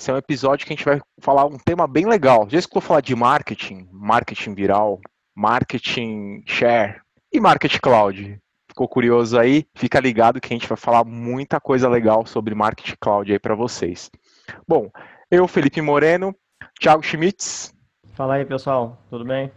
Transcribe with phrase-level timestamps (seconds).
[0.00, 2.48] Esse é um episódio que a gente vai falar um tema bem legal.
[2.48, 4.98] Já escutou falar de marketing, marketing viral,
[5.36, 8.40] marketing share e marketing cloud.
[8.66, 9.66] Ficou curioso aí?
[9.74, 13.54] Fica ligado que a gente vai falar muita coisa legal sobre marketing cloud aí para
[13.54, 14.10] vocês.
[14.66, 14.90] Bom,
[15.30, 16.34] eu, Felipe Moreno,
[16.80, 17.74] Thiago Schmitz.
[18.14, 19.52] Fala aí, pessoal, tudo bem?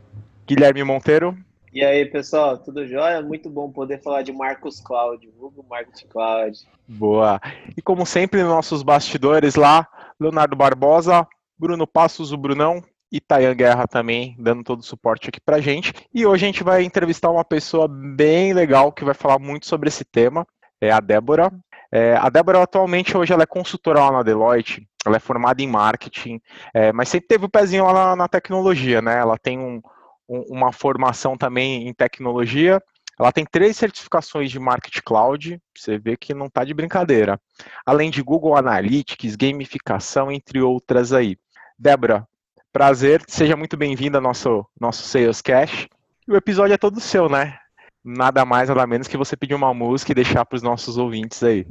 [0.46, 1.38] Guilherme Monteiro.
[1.72, 3.22] E aí, pessoal, tudo jóia?
[3.22, 6.60] Muito bom poder falar de Marcos Cloud, Google Marketing Cloud.
[6.86, 7.40] Boa.
[7.78, 9.88] E como sempre, nossos bastidores lá,
[10.23, 11.27] Leonardo Barbosa,
[11.58, 15.94] Bruno Passos, o Brunão e Tayan Guerra também, dando todo o suporte aqui pra gente.
[16.14, 19.88] E hoje a gente vai entrevistar uma pessoa bem legal que vai falar muito sobre
[19.88, 20.48] esse tema,
[20.81, 21.52] é a Débora.
[21.92, 25.67] É, a Débora atualmente hoje ela é consultora lá na Deloitte, ela é formada em
[25.67, 26.42] marketing,
[26.73, 29.20] é, mas sempre teve o um pezinho lá na, na, tecnologia, né?
[29.20, 29.80] Ela tem um,
[30.28, 32.81] uma formação também em tecnologia.
[33.19, 37.39] Ela tem três certificações de Market Cloud, você vê que não está de brincadeira.
[37.86, 41.38] Além de Google Analytics, gamificação, entre outras aí.
[41.78, 42.28] Débora,
[42.72, 45.88] prazer, seja muito bem-vinda ao nosso, nosso Sales Cash.
[46.28, 47.58] E o episódio é todo seu, né?
[48.03, 51.42] Nada mais, nada menos que você pedir uma música e deixar para os nossos ouvintes
[51.44, 51.67] aí.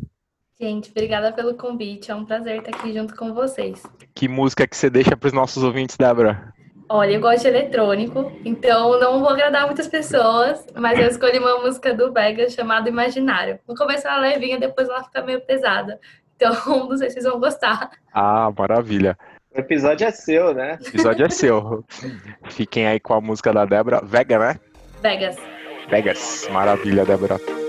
[0.60, 2.10] Gente, obrigada pelo convite.
[2.10, 3.82] É um prazer estar aqui junto com vocês.
[4.14, 6.54] Que música que você deixa para os nossos ouvintes, Débora?
[6.88, 11.61] Olha, eu gosto de eletrônico, então não vou agradar muitas pessoas, mas eu escolhi uma
[11.61, 13.58] música do Vegas chamada Imaginário.
[13.66, 15.98] No começo ela é levinha, depois ela fica meio pesada.
[16.36, 17.91] Então, não sei se vocês vão gostar.
[18.12, 19.16] Ah, maravilha.
[19.55, 20.78] O episódio é seu, né?
[20.83, 21.84] O episódio é seu.
[22.50, 24.00] Fiquem aí com a música da Débora.
[24.02, 24.61] Vega, né?
[25.02, 25.36] Vegas.
[25.89, 26.48] Vegas.
[26.50, 27.61] Maravilha, Débora.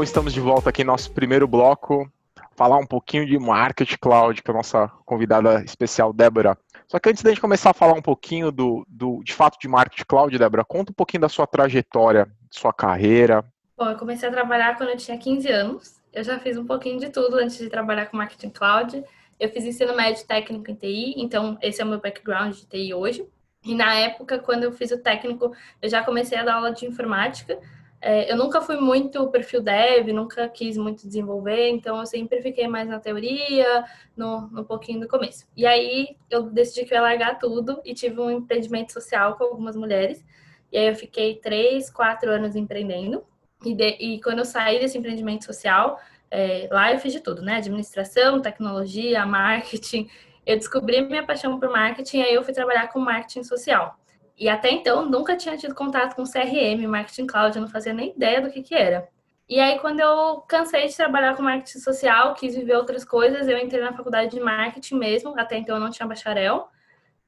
[0.00, 2.10] Bom, estamos de volta aqui no nosso primeiro bloco.
[2.56, 6.56] Falar um pouquinho de Market Cloud, com a nossa convidada especial, Débora.
[6.88, 9.68] Só que antes da gente começar a falar um pouquinho do, do de fato de
[9.68, 13.44] Market Cloud, Débora, conta um pouquinho da sua trajetória, sua carreira.
[13.76, 16.00] Bom, eu comecei a trabalhar quando eu tinha 15 anos.
[16.14, 19.04] Eu já fiz um pouquinho de tudo antes de trabalhar com Marketing Cloud.
[19.38, 22.94] Eu fiz ensino médio técnico em TI, então esse é o meu background de TI
[22.94, 23.28] hoje.
[23.62, 26.86] E na época, quando eu fiz o técnico, eu já comecei a dar aula de
[26.86, 27.58] informática.
[28.02, 32.66] É, eu nunca fui muito perfil dev, nunca quis muito desenvolver, então eu sempre fiquei
[32.66, 33.84] mais na teoria,
[34.16, 35.46] no, no pouquinho do começo.
[35.54, 39.44] E aí eu decidi que eu ia largar tudo e tive um empreendimento social com
[39.44, 40.24] algumas mulheres.
[40.72, 43.22] E aí eu fiquei três, quatro anos empreendendo.
[43.64, 46.00] E, de, e quando eu saí desse empreendimento social,
[46.30, 47.56] é, lá eu fiz de tudo, né?
[47.56, 50.08] Administração, tecnologia, marketing.
[50.46, 53.99] Eu descobri minha paixão por marketing, aí eu fui trabalhar com marketing social.
[54.40, 58.12] E até então nunca tinha tido contato com CRM, marketing cloud, eu não fazia nem
[58.12, 59.06] ideia do que, que era.
[59.46, 63.58] E aí, quando eu cansei de trabalhar com marketing social, quis viver outras coisas, eu
[63.58, 66.68] entrei na faculdade de marketing mesmo, até então eu não tinha bacharel.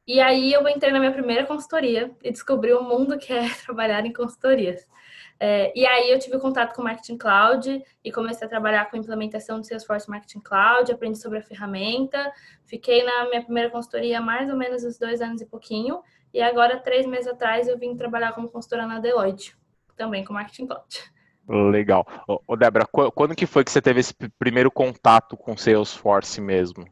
[0.07, 4.07] E aí eu entrei na minha primeira consultoria e descobri o mundo que é trabalhar
[4.07, 4.87] em consultorias.
[5.39, 9.61] É, e aí eu tive contato com Marketing Cloud e comecei a trabalhar com implementação
[9.61, 12.33] do Salesforce Marketing Cloud, aprendi sobre a ferramenta,
[12.65, 16.01] fiquei na minha primeira consultoria mais ou menos uns dois anos e pouquinho,
[16.33, 19.57] e agora, três meses atrás, eu vim trabalhar como consultora na Deloitte,
[19.97, 21.13] também com Marketing Cloud.
[21.49, 22.07] Legal.
[22.47, 26.85] Ô, Débora, quando que foi que você teve esse primeiro contato com Salesforce mesmo?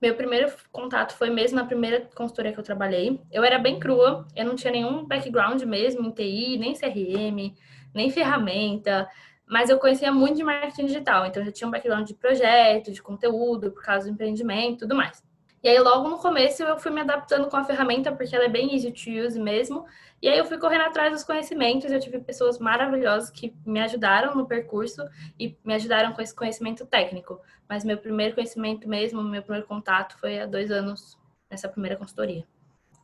[0.00, 3.20] Meu primeiro contato foi mesmo na primeira consultoria que eu trabalhei.
[3.30, 7.54] Eu era bem crua, eu não tinha nenhum background mesmo em TI, nem CRM,
[7.92, 9.08] nem ferramenta,
[9.46, 12.92] mas eu conhecia muito de marketing digital, então eu já tinha um background de projeto,
[12.92, 15.22] de conteúdo, por causa do empreendimento e tudo mais.
[15.62, 18.48] E aí, logo no começo, eu fui me adaptando com a ferramenta, porque ela é
[18.48, 19.84] bem easy to use mesmo.
[20.22, 21.90] E aí, eu fui correndo atrás dos conhecimentos.
[21.90, 25.02] Eu tive pessoas maravilhosas que me ajudaram no percurso
[25.38, 27.40] e me ajudaram com esse conhecimento técnico.
[27.68, 31.18] Mas meu primeiro conhecimento mesmo, meu primeiro contato foi há dois anos
[31.50, 32.44] nessa primeira consultoria.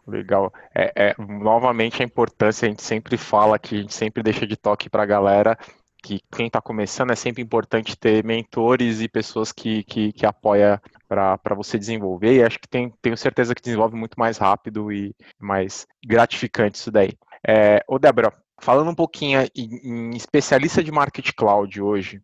[0.06, 0.52] Legal.
[0.74, 4.56] É, é, novamente a importância, a gente sempre fala que a gente sempre deixa de
[4.56, 5.58] toque para a galera
[6.04, 10.80] que quem está começando é sempre importante ter mentores e pessoas que, que, que apoia
[11.14, 12.34] para você desenvolver.
[12.34, 16.90] E acho que tem, tenho certeza que desenvolve muito mais rápido e mais gratificante isso
[16.90, 17.12] daí.
[17.46, 22.20] É, ô Débora, falando um pouquinho em, em especialista de marketing cloud hoje,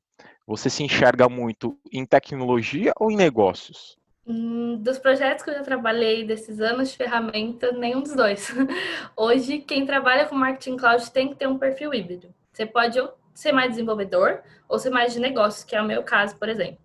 [0.47, 3.97] você se enxerga muito em tecnologia ou em negócios?
[4.27, 8.53] Hum, dos projetos que eu já trabalhei desses anos de ferramenta, nenhum dos dois.
[9.17, 12.33] Hoje, quem trabalha com marketing cloud tem que ter um perfil híbrido.
[12.53, 13.01] Você pode
[13.35, 16.79] ser mais desenvolvedor ou ser mais de negócios, que é o meu caso, por exemplo.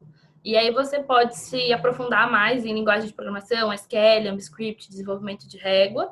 [0.46, 5.58] E aí você pode se aprofundar mais em linguagem de programação, SQL, AmbiScript, desenvolvimento de
[5.58, 6.12] régua,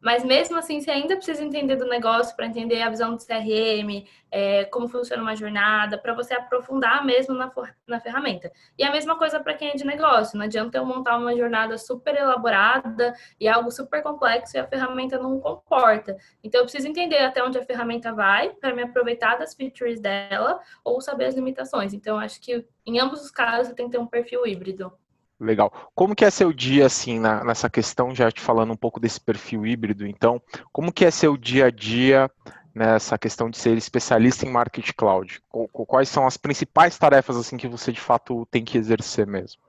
[0.00, 4.06] mas mesmo assim, você ainda precisa entender do negócio para entender a visão do CRM,
[4.30, 7.50] é, como funciona uma jornada, para você aprofundar mesmo na,
[7.86, 8.52] na ferramenta.
[8.78, 10.38] E a mesma coisa para quem é de negócio.
[10.38, 15.18] Não adianta eu montar uma jornada super elaborada e algo super complexo e a ferramenta
[15.18, 16.16] não comporta.
[16.42, 20.60] Então, eu preciso entender até onde a ferramenta vai para me aproveitar das features dela
[20.84, 21.92] ou saber as limitações.
[21.92, 24.92] Então, acho que em ambos os casos, você tem que ter um perfil híbrido.
[25.40, 25.72] Legal.
[25.94, 29.20] Como que é seu dia, assim, na, nessa questão, já te falando um pouco desse
[29.20, 30.42] perfil híbrido, então,
[30.72, 32.28] como que é seu dia a dia
[32.74, 35.40] nessa questão de ser especialista em Market Cloud?
[35.72, 39.60] Quais são as principais tarefas, assim, que você, de fato, tem que exercer mesmo?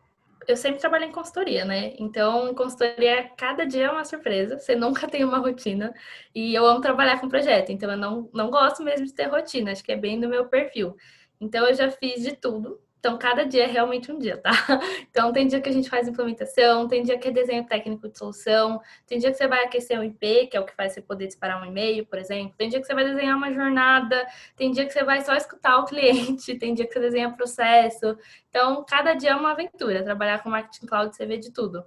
[0.48, 1.94] Eu sempre trabalhei em consultoria, né?
[2.00, 5.94] Então, consultoria, cada dia é uma surpresa, você nunca tem uma rotina,
[6.34, 9.72] e eu amo trabalhar com projeto, então eu não, não gosto mesmo de ter rotina,
[9.72, 10.96] acho que é bem do meu perfil.
[11.40, 14.52] Então, eu já fiz de tudo, então, cada dia é realmente um dia, tá?
[15.10, 18.18] Então, tem dia que a gente faz implementação, tem dia que é desenho técnico de
[18.18, 21.02] solução, tem dia que você vai aquecer um IP, que é o que faz você
[21.02, 24.26] poder disparar um e-mail, por exemplo, tem dia que você vai desenhar uma jornada,
[24.56, 28.18] tem dia que você vai só escutar o cliente, tem dia que você desenha processo.
[28.50, 30.04] Então, cada dia é uma aventura.
[30.04, 31.84] Trabalhar com marketing cloud, você vê de tudo.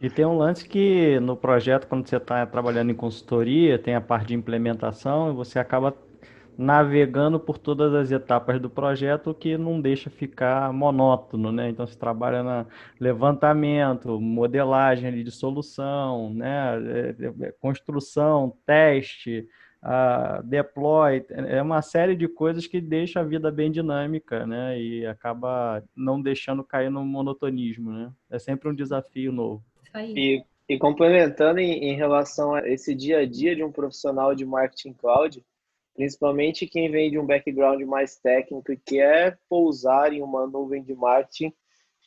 [0.00, 4.00] E tem um lance que no projeto, quando você está trabalhando em consultoria, tem a
[4.00, 5.94] parte de implementação e você acaba
[6.56, 11.68] navegando por todas as etapas do projeto, o que não deixa ficar monótono, né?
[11.70, 12.66] Então, se trabalha na
[13.00, 16.76] levantamento, modelagem de solução, né?
[16.76, 19.48] É, é, é, construção, teste,
[19.82, 24.78] uh, deploy, é uma série de coisas que deixa a vida bem dinâmica, né?
[24.80, 28.12] E acaba não deixando cair no monotonismo, né?
[28.30, 29.64] É sempre um desafio novo.
[29.94, 34.44] E, e complementando em, em relação a esse dia a dia de um profissional de
[34.44, 35.42] marketing cloud,
[35.94, 40.94] principalmente quem vem de um background mais técnico e quer pousar em uma nuvem de
[40.94, 41.52] marketing,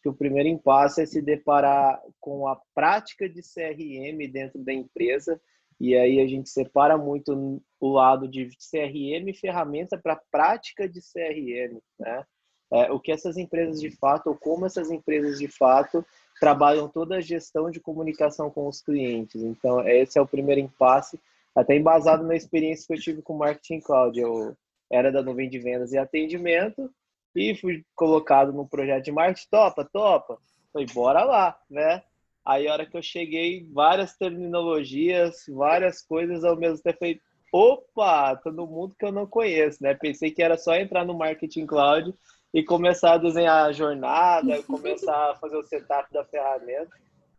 [0.02, 5.42] que o primeiro impasse é se deparar com a prática de CRM dentro da empresa,
[5.80, 11.80] e aí a gente separa muito o lado de CRM ferramenta para prática de CRM,
[12.00, 12.24] né?
[12.72, 16.06] É, o que essas empresas de fato, ou como essas empresas de fato
[16.40, 19.42] trabalham toda a gestão de comunicação com os clientes.
[19.42, 21.20] Então, esse é o primeiro impasse
[21.56, 24.19] até embasado na experiência que eu tive com marketing cloud.
[24.19, 24.56] Eu
[24.92, 26.92] era da nuvem de vendas e atendimento
[27.36, 29.48] e fui colocado no projeto de marketing.
[29.50, 30.38] Topa, topa.
[30.72, 32.04] Falei, bora lá, né?
[32.46, 37.00] Aí, a hora que eu cheguei, várias terminologias, várias coisas ao mesmo tempo.
[37.00, 37.22] Falei,
[37.52, 39.94] opa, tô no mundo que eu não conheço, né?
[39.96, 42.13] Pensei que era só entrar no marketing cloud
[42.54, 46.90] e começar a desenhar a jornada, começar a fazer o setup da ferramenta.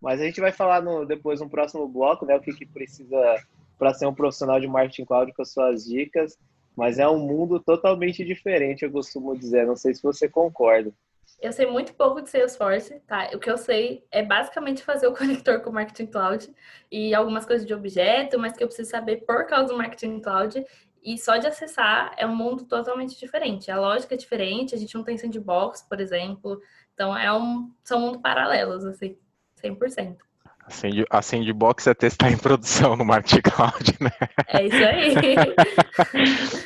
[0.01, 2.35] Mas a gente vai falar no, depois no próximo bloco, né?
[2.37, 3.37] O que, que precisa
[3.79, 6.39] para ser um profissional de marketing cloud com as suas dicas,
[6.77, 9.67] mas é um mundo totalmente diferente, eu costumo dizer.
[9.67, 10.93] Não sei se você concorda.
[11.41, 13.31] Eu sei muito pouco de Salesforce, tá?
[13.35, 16.55] O que eu sei é basicamente fazer o conector com o Marketing Cloud
[16.91, 20.65] e algumas coisas de objeto, mas que eu preciso saber por causa do Marketing Cloud.
[21.03, 23.71] E só de acessar é um mundo totalmente diferente.
[23.71, 26.61] A lógica é diferente, a gente não tem sandbox, por exemplo.
[26.95, 29.17] Então, é um, são mundos paralelos, assim,
[29.63, 30.17] 100%.
[31.11, 34.11] A Sandbox é testar em produção no Marketing Cloud, né?
[34.49, 35.17] É isso aí.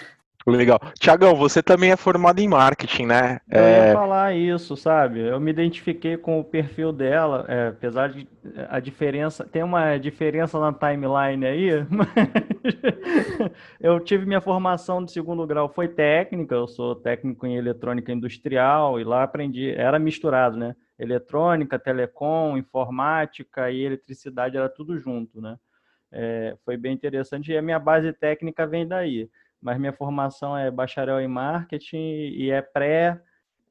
[0.47, 0.81] Legal.
[0.99, 3.41] Tiagão, você também é formado em marketing, né?
[3.51, 3.89] Eu é...
[3.89, 5.21] ia falar isso, sabe?
[5.21, 8.27] Eu me identifiquei com o perfil dela, é, apesar de
[8.71, 12.09] a diferença, tem uma diferença na timeline aí, mas
[13.79, 18.99] eu tive minha formação de segundo grau, foi técnica, eu sou técnico em eletrônica industrial
[18.99, 20.75] e lá aprendi, era misturado, né?
[21.01, 25.59] Eletrônica, telecom, informática e eletricidade, era tudo junto, né?
[26.13, 29.31] É, foi bem interessante e a minha base técnica vem daí,
[29.63, 33.21] mas minha formação é bacharel em marketing e é pré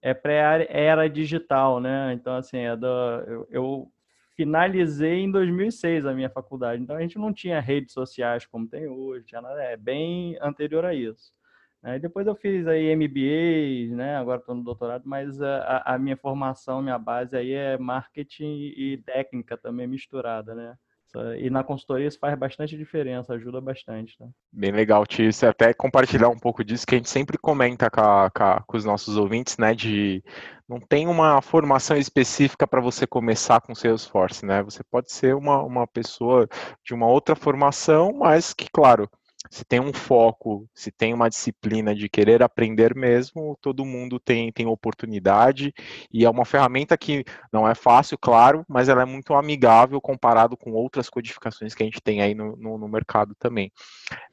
[0.02, 2.14] é pré era digital, né?
[2.14, 2.88] Então assim, é do,
[3.28, 3.92] eu, eu
[4.36, 8.88] finalizei em 2006 a minha faculdade, então a gente não tinha redes sociais como tem
[8.88, 11.32] hoje, tinha nada, é bem anterior a isso.
[12.02, 14.18] Depois eu fiz aí MBA, né?
[14.18, 19.02] Agora estou no doutorado, mas a, a, minha formação, minha base aí é marketing e
[19.06, 20.76] técnica também misturada, né?
[21.40, 24.16] E na consultoria isso faz bastante diferença, ajuda bastante.
[24.18, 24.28] Tá?
[24.52, 25.04] Bem legal.
[25.10, 28.62] Você até compartilhar um pouco disso que a gente sempre comenta com, a, com, a,
[28.62, 29.74] com os nossos ouvintes, né?
[29.74, 30.24] De
[30.68, 34.62] não tem uma formação específica para você começar com Salesforce, né?
[34.62, 36.48] Você pode ser uma, uma pessoa
[36.86, 39.10] de uma outra formação, mas que, claro,
[39.50, 44.52] se tem um foco, se tem uma disciplina de querer aprender mesmo, todo mundo tem,
[44.52, 45.74] tem oportunidade
[46.14, 50.56] e é uma ferramenta que não é fácil, claro, mas ela é muito amigável comparado
[50.56, 53.72] com outras codificações que a gente tem aí no, no, no mercado também.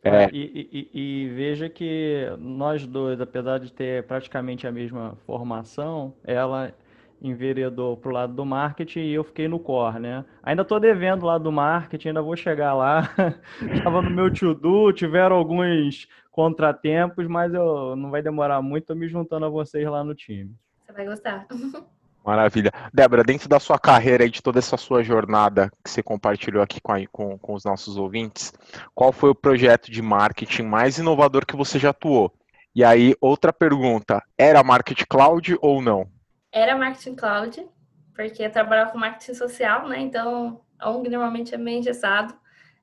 [0.04, 0.24] É...
[0.24, 6.14] é e, e, e, veja que nós dois, apesar de ter praticamente a mesma formação,
[6.24, 6.74] ela
[7.20, 10.24] enveredou para o lado do marketing e eu fiquei no core, né?
[10.42, 13.10] Ainda estou devendo lá do marketing, ainda vou chegar lá.
[13.72, 19.08] Estava no meu to-do, tiveram alguns contratempos, mas eu não vai demorar muito, estou me
[19.08, 20.54] juntando a vocês lá no time.
[20.84, 21.46] Você vai gostar.
[22.24, 22.72] Maravilha.
[22.92, 26.80] Débora, dentro da sua carreira e de toda essa sua jornada que você compartilhou aqui
[26.80, 28.52] com, a, com, com os nossos ouvintes,
[28.92, 32.32] qual foi o projeto de marketing mais inovador que você já atuou?
[32.74, 36.08] E aí, outra pergunta, era Market Cloud ou não?
[36.56, 37.68] Era marketing cloud,
[38.14, 40.00] porque eu trabalhava com marketing social, né?
[40.00, 42.34] Então, a ONG normalmente é meio engessado.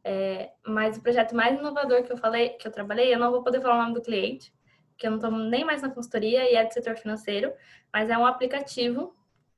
[0.04, 3.42] É, mas o projeto mais inovador que eu falei, que eu trabalhei, eu não vou
[3.42, 4.54] poder falar o nome do cliente,
[4.96, 7.52] que eu não estou nem mais na consultoria e é do setor financeiro,
[7.92, 9.16] mas é um aplicativo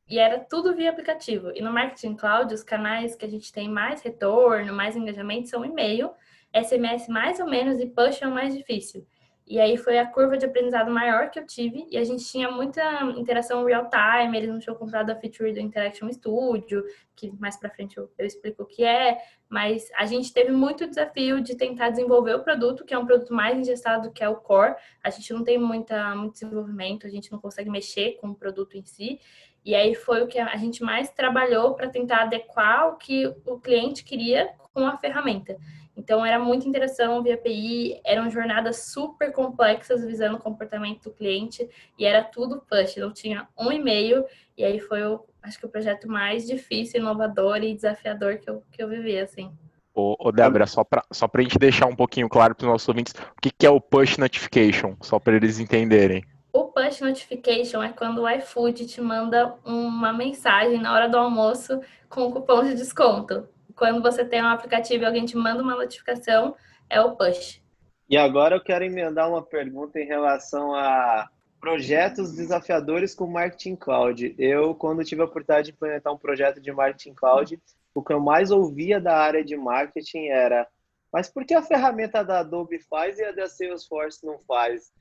[0.08, 1.52] e era tudo via aplicativo.
[1.54, 5.66] E no marketing cloud, os canais que a gente tem mais retorno, mais engajamento são
[5.66, 6.12] e-mail,
[6.54, 9.06] SMS mais ou menos e push é o mais difícil.
[9.48, 11.88] E aí foi a curva de aprendizado maior que eu tive.
[11.92, 12.82] E a gente tinha muita
[13.16, 14.36] interação real time.
[14.36, 16.84] Eles não tinham comprado a feature do Interaction Studio,
[17.16, 19.20] que mais para frente eu, eu, explico o que é.
[19.48, 23.34] Mas a gente teve muito desafio de tentar desenvolver o produto, que é um produto
[23.34, 24.76] mais ingestado que é o core.
[25.04, 28.76] A gente não tem muita, muito desenvolvimento, a gente não consegue mexer com o produto
[28.76, 29.20] em si.
[29.64, 33.60] E aí foi o que a gente mais trabalhou para tentar adequar o que o
[33.60, 35.58] cliente queria com a ferramenta.
[35.98, 41.68] Então, era muita interação via API, eram jornadas super complexas visando o comportamento do cliente
[41.98, 44.26] e era tudo push, não tinha um e-mail.
[44.58, 48.62] E aí foi, o, acho que, o projeto mais difícil, inovador e desafiador que eu,
[48.72, 49.52] que eu vivi, assim.
[49.94, 52.88] Ô, ô Débora, só para só a gente deixar um pouquinho claro para os nossos
[52.90, 56.22] ouvintes, o que, que é o push notification, só para eles entenderem.
[56.52, 61.80] O push notification é quando o iFood te manda uma mensagem na hora do almoço
[62.10, 66.56] com cupom de desconto quando você tem um aplicativo e alguém te manda uma notificação,
[66.90, 67.62] é o push.
[68.10, 71.28] E agora eu quero emendar uma pergunta em relação a
[71.60, 74.36] projetos desafiadores com Marketing Cloud.
[74.38, 77.60] Eu, quando tive a oportunidade de implementar um projeto de Marketing Cloud,
[77.94, 80.68] o que eu mais ouvia da área de marketing era
[81.16, 84.92] mas por que a ferramenta da Adobe faz e a da Salesforce não faz?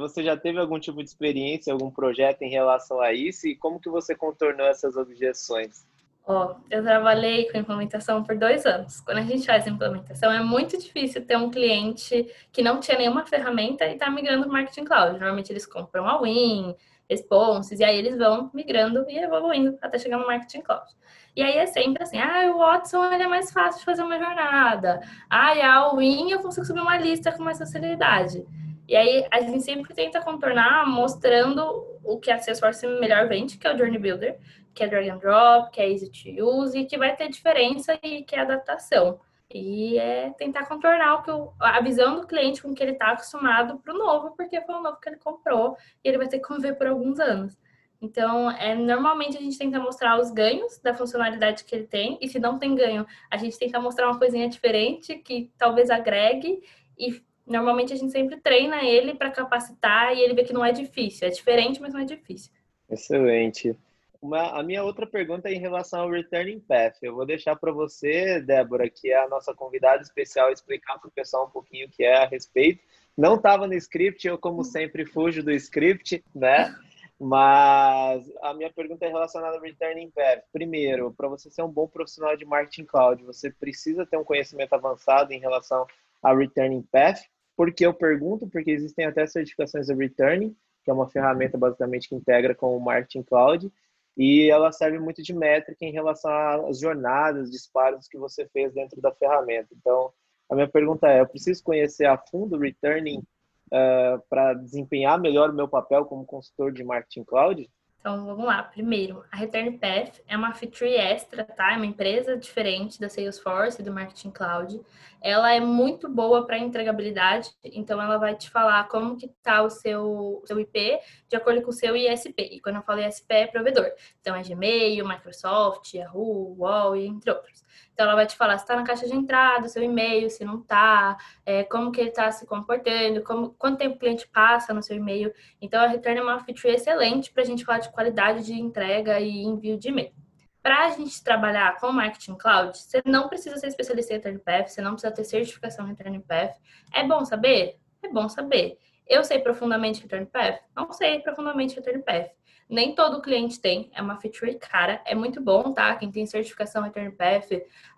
[0.00, 3.46] Você, já teve algum tipo de experiência, algum projeto em relação a isso?
[3.46, 5.86] E como que você contornou essas objeções?
[6.24, 9.00] Ó, eu trabalhei com implementação por dois anos.
[9.00, 13.26] Quando a gente faz implementação, é muito difícil ter um cliente que não tinha nenhuma
[13.26, 15.12] ferramenta e está migrando para Marketing Cloud.
[15.12, 16.76] Normalmente eles compram a Win,
[17.10, 20.86] Responses, e aí eles vão migrando e evoluindo até chegar no Marketing Cloud.
[21.34, 24.18] E aí é sempre assim, ah, o Watson ele é mais fácil de fazer uma
[24.18, 25.00] jornada.
[25.28, 28.46] Ah, e a Win eu consigo subir uma lista com mais facilidade.
[28.88, 31.62] E aí a gente sempre tenta contornar mostrando
[32.04, 34.38] o que a Salesforce melhor vende, que é o Journey Builder,
[34.74, 37.98] que é drag and drop, que é easy to use e que vai ter diferença
[38.02, 39.20] e que é adaptação.
[39.54, 43.10] E é tentar contornar o que o, a visão do cliente com que ele está
[43.10, 46.38] acostumado para o novo, porque foi o novo que ele comprou e ele vai ter
[46.38, 47.58] que conviver por alguns anos.
[48.00, 52.28] Então, é, normalmente a gente tenta mostrar os ganhos da funcionalidade que ele tem, e
[52.28, 56.60] se não tem ganho, a gente tenta mostrar uma coisinha diferente que talvez agregue,
[56.98, 60.72] e normalmente a gente sempre treina ele para capacitar e ele vê que não é
[60.72, 61.26] difícil.
[61.26, 62.50] É diferente, mas não é difícil.
[62.90, 63.76] Excelente.
[64.20, 66.96] Uma, a minha outra pergunta é em relação ao Returning Path.
[67.02, 71.12] Eu vou deixar para você, Débora, que é a nossa convidada especial, explicar para o
[71.12, 72.80] pessoal um pouquinho o que é a respeito.
[73.18, 76.72] Não estava no script, eu, como sempre, fujo do script, né?
[77.18, 80.44] Mas a minha pergunta é relacionada ao Returning Path.
[80.52, 84.72] Primeiro, para você ser um bom profissional de marketing cloud, você precisa ter um conhecimento
[84.72, 85.84] avançado em relação
[86.22, 87.22] ao Returning Path.
[87.56, 88.48] Por que eu pergunto?
[88.48, 92.80] Porque existem até certificações do Returning, que é uma ferramenta basicamente que integra com o
[92.80, 93.70] Marketing Cloud
[94.16, 99.00] e ela serve muito de métrica em relação às jornadas, disparos que você fez dentro
[99.00, 99.68] da ferramenta.
[99.72, 100.12] Então,
[100.50, 105.50] a minha pergunta é: eu preciso conhecer a fundo o returning uh, para desempenhar melhor
[105.50, 107.70] o meu papel como consultor de marketing cloud?
[108.02, 108.64] Então, vamos lá.
[108.64, 111.72] Primeiro, a Return Path é uma feature extra, tá?
[111.72, 114.80] É uma empresa diferente da Salesforce e do Marketing Cloud.
[115.20, 119.70] Ela é muito boa para entregabilidade, então ela vai te falar como que tá o
[119.70, 122.34] seu, seu IP de acordo com o seu ISP.
[122.38, 123.92] E quando eu falo ISP é provedor.
[124.20, 127.62] Então é Gmail, Microsoft, Yahoo, Wall, entre outros.
[128.02, 130.58] Então ela vai te falar se está na caixa de entrada, seu e-mail, se não
[130.58, 131.16] está,
[131.46, 134.96] é, como que ele está se comportando, como, quanto tempo o cliente passa no seu
[134.96, 135.32] e-mail.
[135.60, 139.20] Então a Return é uma feature excelente para a gente falar de qualidade de entrega
[139.20, 140.12] e envio de e-mail.
[140.60, 144.68] para a gente trabalhar com marketing cloud, você não precisa ser especialista em Return Path,
[144.70, 146.56] você não precisa ter certificação em Return Path.
[146.92, 147.78] É bom saber?
[148.02, 148.78] É bom saber.
[149.06, 150.60] Eu sei profundamente Return Path?
[150.74, 152.30] Não sei profundamente Return Path.
[152.72, 155.94] Nem todo cliente tem, é uma feature cara, é muito bom, tá?
[155.94, 157.50] Quem tem certificação Return Path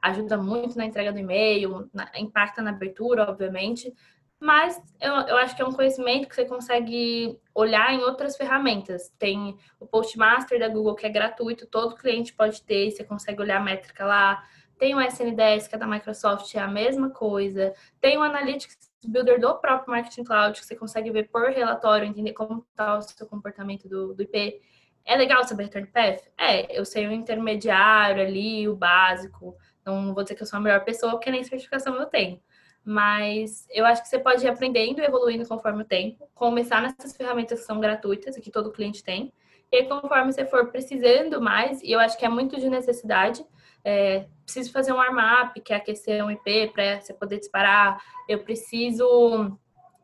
[0.03, 3.95] ajuda muito na entrega do e-mail, na, impacta na abertura, obviamente,
[4.41, 9.15] mas eu, eu acho que é um conhecimento que você consegue olhar em outras ferramentas.
[9.17, 13.59] Tem o Postmaster da Google, que é gratuito, todo cliente pode ter, você consegue olhar
[13.59, 14.43] a métrica lá.
[14.77, 17.73] Tem o SN10, que é da Microsoft, é a mesma coisa.
[18.01, 18.77] Tem o Analytics
[19.09, 23.03] Builder do próprio Marketing Cloud, que você consegue ver por relatório, entender como está o
[23.03, 24.61] seu comportamento do, do IP.
[25.05, 26.23] É legal saber Return Path?
[26.39, 29.57] É, eu sei o intermediário ali, o básico.
[29.85, 32.41] Não vou dizer que eu sou a melhor pessoa, porque nem certificação eu tenho.
[32.83, 37.17] Mas eu acho que você pode ir aprendendo e evoluindo conforme o tempo, começar nessas
[37.17, 39.33] ferramentas que são gratuitas, que todo cliente tem,
[39.75, 43.45] e aí, conforme você for precisando mais, e eu acho que é muito de necessidade,
[43.85, 48.43] é, preciso fazer um armap, que é aquecer um IP para você poder disparar, eu
[48.43, 49.57] preciso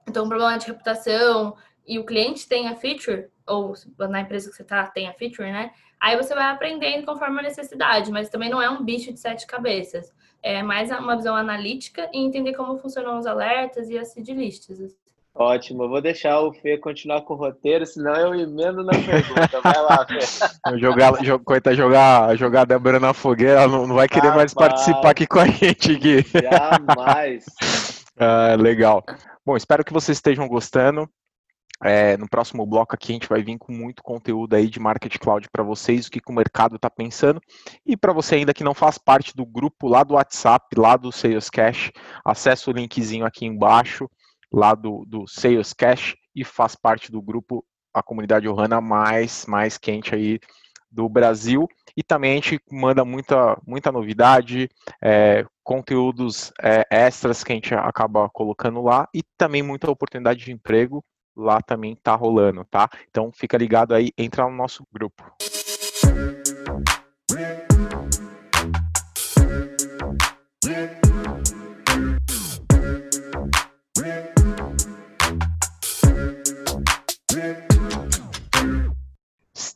[0.08, 1.56] então um problema de reputação,
[1.86, 5.50] e o cliente tem a feature, ou na empresa que você está tem a feature,
[5.50, 5.72] né?
[6.00, 9.46] Aí você vai aprendendo conforme a necessidade, mas também não é um bicho de sete
[9.46, 14.28] cabeças é mais uma visão analítica e entender como funcionam os alertas e as seed
[14.30, 14.96] lists.
[15.34, 19.60] Ótimo, eu vou deixar o Fê continuar com o roteiro, senão eu emendo na pergunta.
[19.62, 20.78] Vai lá, Fê.
[20.78, 24.36] jogar, jogar, jogar, jogar a Débora na fogueira, ela não, não vai querer Jamais.
[24.36, 25.92] mais participar aqui com a gente.
[25.92, 26.24] Aqui.
[26.24, 27.44] Jamais.
[28.18, 29.04] ah, legal.
[29.46, 31.08] Bom, espero que vocês estejam gostando.
[31.82, 35.16] É, no próximo bloco aqui a gente vai vir com muito conteúdo aí de Market
[35.16, 37.40] Cloud para vocês, o que, que o mercado está pensando.
[37.86, 41.10] E para você ainda que não faz parte do grupo lá do WhatsApp, lá do
[41.10, 41.90] Sales Cash,
[42.22, 44.10] acesse o linkzinho aqui embaixo,
[44.52, 49.76] lá do, do Sales Cash, e faz parte do grupo, a comunidade Ohana mais, mais
[49.76, 50.38] quente aí
[50.90, 51.68] do Brasil.
[51.96, 54.68] E também a gente manda muita, muita novidade,
[55.02, 60.52] é, conteúdos é, extras que a gente acaba colocando lá e também muita oportunidade de
[60.52, 61.04] emprego
[61.36, 62.88] lá também tá rolando, tá?
[63.08, 65.24] Então fica ligado aí, entra no nosso grupo.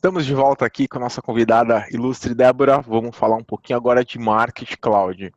[0.05, 2.79] Estamos de volta aqui com a nossa convidada ilustre Débora.
[2.79, 5.33] Vamos falar um pouquinho agora de Market Cloud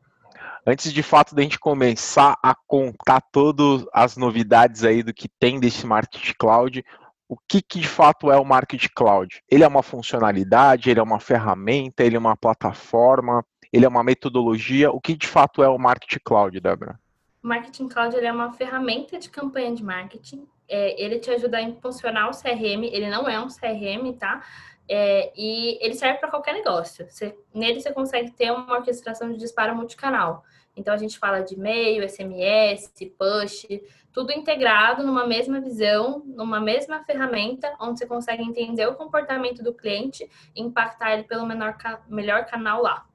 [0.67, 5.59] antes de fato da gente começar a contar todas as novidades aí do que tem
[5.59, 6.85] desse Market Cloud,
[7.27, 9.43] o que, que, de fato é o Market Cloud?
[9.51, 14.05] Ele é uma funcionalidade, ele é uma ferramenta, ele é uma plataforma, ele é uma
[14.05, 14.91] metodologia.
[14.91, 17.01] O que de fato é o Market Cloud, Débora?
[17.43, 20.47] O Marketing Cloud é uma ferramenta de campanha de marketing.
[20.69, 22.85] É, ele te ajuda a impulsionar o CRM.
[22.85, 24.43] Ele não é um CRM, tá?
[24.89, 27.07] É, e ele serve para qualquer negócio.
[27.09, 30.45] Você, nele você consegue ter uma orquestração de disparo multicanal.
[30.75, 33.67] Então a gente fala de e-mail, SMS, push,
[34.13, 39.75] tudo integrado numa mesma visão, numa mesma ferramenta, onde você consegue entender o comportamento do
[39.75, 41.77] cliente e impactar ele pelo menor,
[42.09, 43.08] melhor canal lá.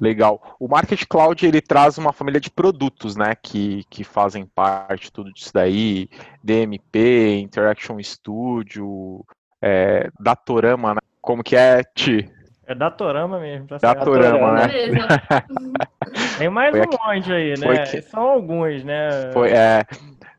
[0.00, 0.56] Legal.
[0.60, 5.32] O Market Cloud ele traz uma família de produtos, né, que, que fazem parte tudo
[5.32, 6.08] disso daí,
[6.42, 9.24] DMP, Interaction Studio,
[9.60, 11.00] é, Datorama, né?
[11.20, 12.30] como que é, Ti?
[12.66, 13.66] É Datorama mesmo.
[13.66, 14.68] Tá Datorama, né?
[16.38, 16.98] Tem mais Foi um aqui...
[16.98, 17.86] monte aí, né?
[17.86, 18.02] Que...
[18.02, 19.32] São alguns, né?
[19.32, 19.84] Foi, é...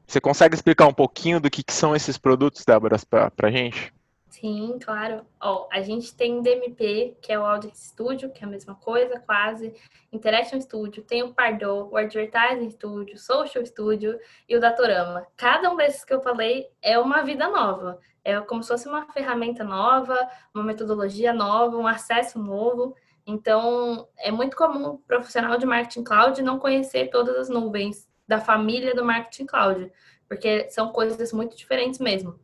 [0.06, 3.94] Você consegue explicar um pouquinho do que, que são esses produtos, Débora, pra, pra gente?
[4.40, 5.26] Sim, claro.
[5.42, 9.20] Ó, a gente tem DMP, que é o Audience Studio, que é a mesma coisa,
[9.20, 9.74] quase.
[10.14, 15.28] Interaction Studio, tem o Pardot, o Advertising Studio, Social Studio e o Datorama.
[15.36, 18.00] Cada um desses que eu falei é uma vida nova.
[18.24, 20.18] É como se fosse uma ferramenta nova,
[20.54, 22.96] uma metodologia nova, um acesso novo.
[23.28, 28.40] Então, é muito comum o profissional de marketing cloud não conhecer todas as nuvens da
[28.40, 29.92] família do marketing cloud,
[30.30, 32.40] porque são coisas muito diferentes mesmo.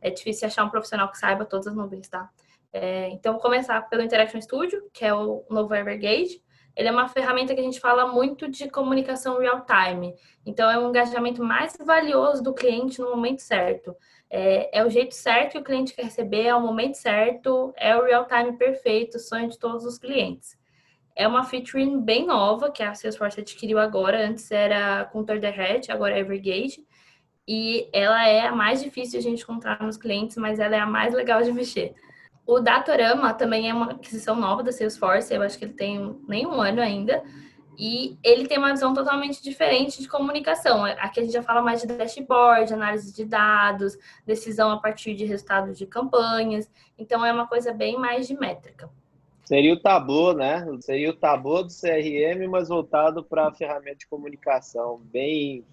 [0.00, 2.30] É difícil achar um profissional que saiba todas as nuvens, tá?
[2.72, 6.42] É, então, começar pelo Interaction Studio, que é o novo Evergage.
[6.76, 10.14] Ele é uma ferramenta que a gente fala muito de comunicação real-time.
[10.46, 13.94] Então, é um engajamento mais valioso do cliente no momento certo.
[14.30, 17.96] É, é, o jeito certo que o cliente quer receber, é o momento certo, é
[17.96, 20.56] o real-time perfeito, sonho de todos os clientes.
[21.16, 24.24] É uma feature bem nova que a Salesforce adquiriu agora.
[24.24, 26.86] Antes era com Thunderhead, agora é Evergage.
[27.52, 30.78] E ela é a mais difícil de a gente encontrar nos clientes, mas ela é
[30.78, 31.96] a mais legal de mexer.
[32.46, 36.46] O Datorama também é uma aquisição nova da Salesforce, eu acho que ele tem nem
[36.46, 37.20] um ano ainda.
[37.76, 40.84] E ele tem uma visão totalmente diferente de comunicação.
[40.84, 45.24] Aqui a gente já fala mais de dashboard, análise de dados, decisão a partir de
[45.24, 46.70] resultados de campanhas.
[46.96, 48.88] Então é uma coisa bem mais de métrica.
[49.44, 50.64] Seria o Tableau, né?
[50.82, 55.64] Seria o Tableau do CRM, mas voltado para a ferramenta de comunicação, bem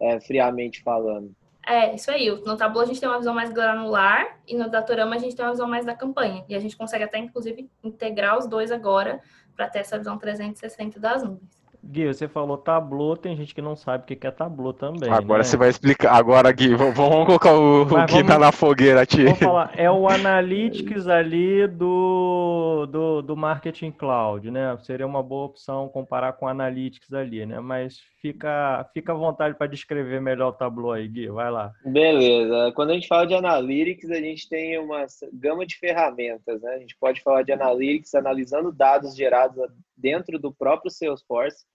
[0.00, 1.34] é, friamente falando.
[1.66, 2.30] É, isso aí.
[2.44, 5.44] No Tableau a gente tem uma visão mais granular e no Datorama a gente tem
[5.44, 6.44] uma visão mais da campanha.
[6.48, 9.20] E a gente consegue até, inclusive, integrar os dois agora
[9.56, 11.64] para ter essa visão 360 das nuvens.
[11.86, 15.10] Gui, você falou Tableau, tem gente que não sabe o que é Tableau também.
[15.10, 15.44] Agora né?
[15.44, 16.14] você vai explicar.
[16.14, 19.24] Agora, Gui, vamos colocar o, o Gui tá na fogueira, tio.
[19.24, 24.76] Vamos falar, é o Analytics ali do, do, do Marketing Cloud, né?
[24.82, 27.60] Seria uma boa opção comparar com o Analytics ali, né?
[27.60, 31.74] Mas fica, fica à vontade para descrever melhor o Tableau aí, Gui, vai lá.
[31.84, 32.72] Beleza.
[32.74, 36.70] Quando a gente fala de Analytics, a gente tem uma gama de ferramentas, né?
[36.70, 39.62] A gente pode falar de Analytics analisando dados gerados
[39.94, 41.66] dentro do próprio Salesforce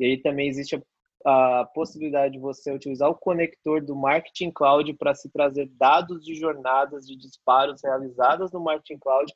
[0.00, 0.74] e aí também existe
[1.24, 6.24] a, a possibilidade de você utilizar o conector do Marketing Cloud para se trazer dados
[6.24, 9.32] de jornadas de disparos realizadas no Marketing Cloud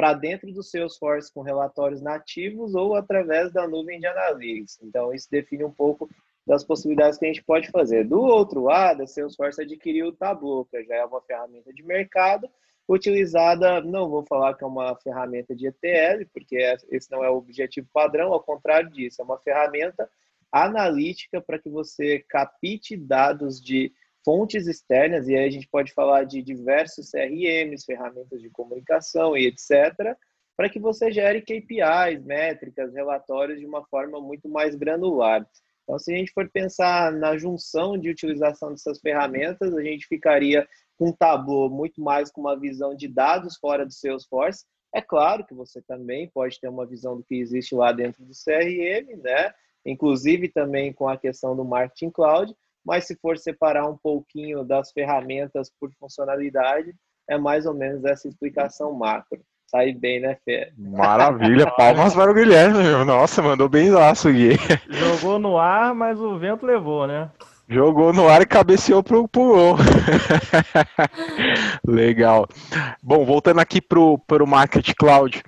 [0.00, 4.78] para dentro do Salesforce com relatórios nativos ou através da nuvem de analytics.
[4.82, 6.08] Então, isso define um pouco
[6.46, 8.08] das possibilidades que a gente pode fazer.
[8.08, 12.48] Do outro lado, a Salesforce adquiriu o Tableau, que já é uma ferramenta de mercado,
[12.88, 16.56] utilizada, não vou falar que é uma ferramenta de ETL, porque
[16.90, 20.08] esse não é o objetivo padrão, ao contrário disso, é uma ferramenta
[20.50, 23.92] analítica para que você capte dados de
[24.24, 29.46] fontes externas, e aí a gente pode falar de diversos CRMs, ferramentas de comunicação e
[29.46, 30.16] etc.,
[30.56, 35.48] para que você gere KPIs, métricas, relatórios de uma forma muito mais granular.
[35.84, 40.68] Então, se a gente for pensar na junção de utilização dessas ferramentas, a gente ficaria
[40.96, 44.66] com um Tableau muito mais com uma visão de dados fora do Salesforce.
[44.94, 48.32] É claro que você também pode ter uma visão do que existe lá dentro do
[48.32, 49.52] CRM, né?
[49.84, 52.54] Inclusive também com a questão do Marketing Cloud,
[52.84, 56.94] mas se for separar um pouquinho das ferramentas por funcionalidade,
[57.28, 59.40] é mais ou menos essa explicação macro.
[59.66, 60.72] Sai bem, né, Fê?
[60.76, 64.56] Maravilha, palmas para o Guilherme, nossa, mandou bem laço, Gui.
[64.88, 67.30] Jogou no ar, mas o vento levou, né?
[67.68, 69.76] Jogou no ar e cabeceou pro, pro gol.
[71.86, 72.48] Legal.
[73.00, 75.40] Bom, voltando aqui pro, pro Market Cloud.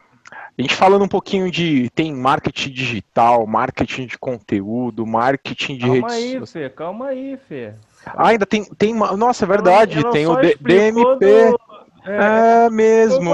[0.59, 1.89] A gente falando um pouquinho de.
[1.91, 7.73] Tem marketing digital, marketing de conteúdo, marketing de calma redes aí, Fê, calma aí, Fê.
[8.07, 8.65] Ah, ainda tem.
[8.65, 9.99] tem nossa, é verdade.
[9.99, 11.51] Ela, ela tem o D, DMP.
[11.51, 11.61] Do...
[12.05, 13.31] É, é mesmo.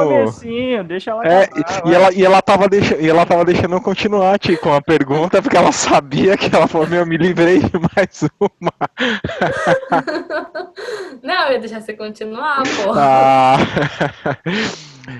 [0.86, 1.48] deixa ela é,
[1.86, 4.82] e, ela, e, ela tava deixa, e ela tava deixando eu continuar Ti, com a
[4.82, 8.74] pergunta, porque ela sabia que ela falou, meu, me livrei de mais uma.
[11.22, 12.92] Não, eu ia deixar você continuar, pô.
[12.94, 13.56] Ah.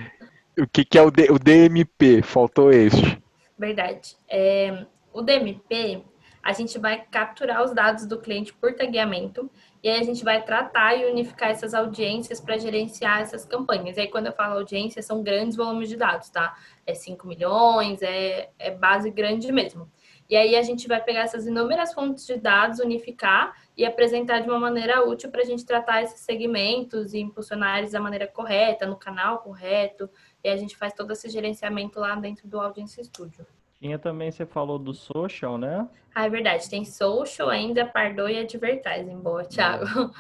[0.58, 2.22] o que, que é o, D, o DMP?
[2.22, 3.22] Faltou este.
[3.56, 4.16] Verdade.
[4.28, 6.02] É, o DMP,
[6.42, 9.50] a gente vai capturar os dados do cliente por tagueamento
[9.82, 13.96] e aí a gente vai tratar e unificar essas audiências para gerenciar essas campanhas.
[13.96, 16.56] E aí, quando eu falo audiência, são grandes volumes de dados, tá?
[16.86, 19.88] É 5 milhões, é, é base grande mesmo.
[20.28, 24.48] E aí a gente vai pegar essas inúmeras fontes de dados, unificar e apresentar de
[24.48, 28.86] uma maneira útil para a gente tratar esses segmentos e impulsionar eles da maneira correta,
[28.86, 30.10] no canal correto.
[30.42, 33.46] E a gente faz todo esse gerenciamento lá dentro do Audience Studio.
[33.80, 35.88] Tinha também, você falou do social, né?
[36.12, 36.68] Ah, é verdade.
[36.68, 39.18] Tem social ainda, Pardot e Advertising.
[39.18, 39.84] Boa, Thiago.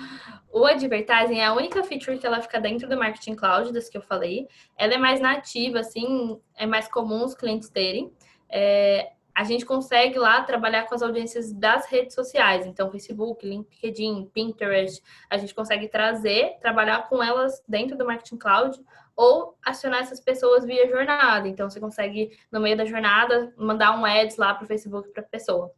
[0.50, 3.98] O Advertising é a única feature que ela fica dentro do Marketing Cloud, das que
[3.98, 4.48] eu falei.
[4.78, 8.10] Ela é mais nativa, assim, é mais comum os clientes terem.
[8.48, 14.30] É, a gente consegue lá trabalhar com as audiências das redes sociais, então Facebook, LinkedIn,
[14.32, 18.80] Pinterest, a gente consegue trazer, trabalhar com elas dentro do Marketing Cloud
[19.18, 21.48] ou acionar essas pessoas via jornada.
[21.48, 25.24] Então você consegue no meio da jornada mandar um ads lá para o Facebook para
[25.24, 25.74] a pessoa.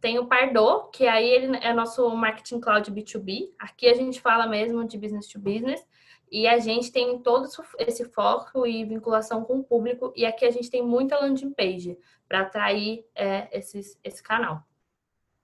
[0.00, 3.50] Tem o Pardot, que aí ele é nosso Marketing Cloud B2B.
[3.58, 5.86] Aqui a gente fala mesmo de business to business.
[6.32, 7.46] E a gente tem todo
[7.80, 10.10] esse foco e vinculação com o público.
[10.16, 14.64] E aqui a gente tem muita landing page para atrair é, esses, esse canal.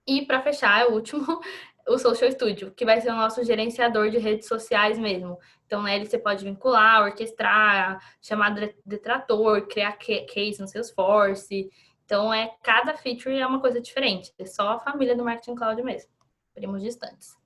[0.07, 1.23] E para fechar, é o último,
[1.89, 5.39] o Social Studio, que vai ser o nosso gerenciador de redes sociais mesmo.
[5.67, 11.71] Então, nele você pode vincular, orquestrar, chamar detrator, criar case no Salesforce.
[12.05, 14.33] Então, é cada feature é uma coisa diferente.
[14.39, 16.11] É só a família do Marketing Cloud mesmo.
[16.55, 17.37] Primos distantes.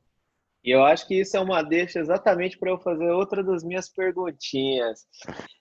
[0.62, 3.88] E eu acho que isso é uma deixa exatamente para eu fazer outra das minhas
[3.88, 5.07] perguntinhas.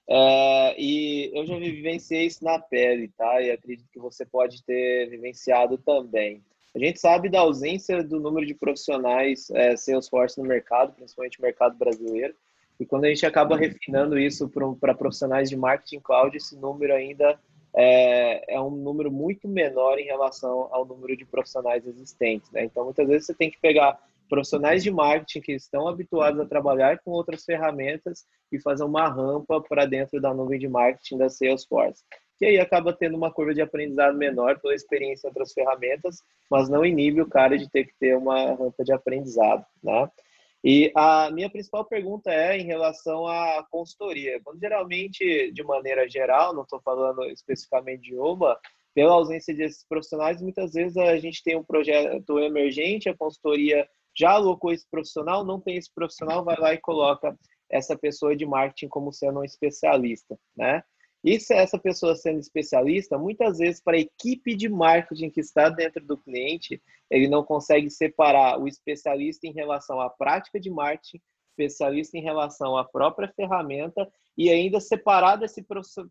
[0.10, 3.42] É, e eu já vivenciei isso na pele, tá?
[3.42, 6.44] E acredito que você pode ter vivenciado também.
[6.76, 11.46] A gente sabe da ausência do número de profissionais é, Salesforce no mercado, principalmente no
[11.46, 12.36] mercado brasileiro.
[12.80, 17.38] E quando a gente acaba refinando isso para profissionais de marketing cloud, esse número ainda
[17.76, 22.50] é, é, um número muito menor em relação ao número de profissionais existentes.
[22.52, 22.64] Né?
[22.64, 27.00] Então, muitas vezes você tem que pegar profissionais de marketing que estão habituados a trabalhar
[27.00, 32.04] com outras ferramentas e fazer uma rampa para dentro da nuvem de marketing da Salesforce.
[32.40, 36.70] Que aí acaba tendo uma curva de aprendizado menor pela experiência em outras ferramentas, mas
[36.70, 40.10] não inibe o cara de ter que ter uma rampa de aprendizado, né?
[40.64, 44.42] E a minha principal pergunta é em relação à consultoria.
[44.44, 48.60] Quando geralmente, de maneira geral, não estou falando especificamente de uma,
[48.94, 54.32] pela ausência desses profissionais, muitas vezes a gente tem um projeto emergente, a consultoria já
[54.32, 57.38] alocou esse profissional, não tem esse profissional, vai lá e coloca
[57.70, 60.84] essa pessoa de marketing como sendo um especialista, né?
[61.24, 65.70] E se essa pessoa sendo especialista, muitas vezes para a equipe de marketing que está
[65.70, 71.22] dentro do cliente, ele não consegue separar o especialista em relação à prática de marketing,
[71.50, 75.66] especialista em relação à própria ferramenta e ainda separar desse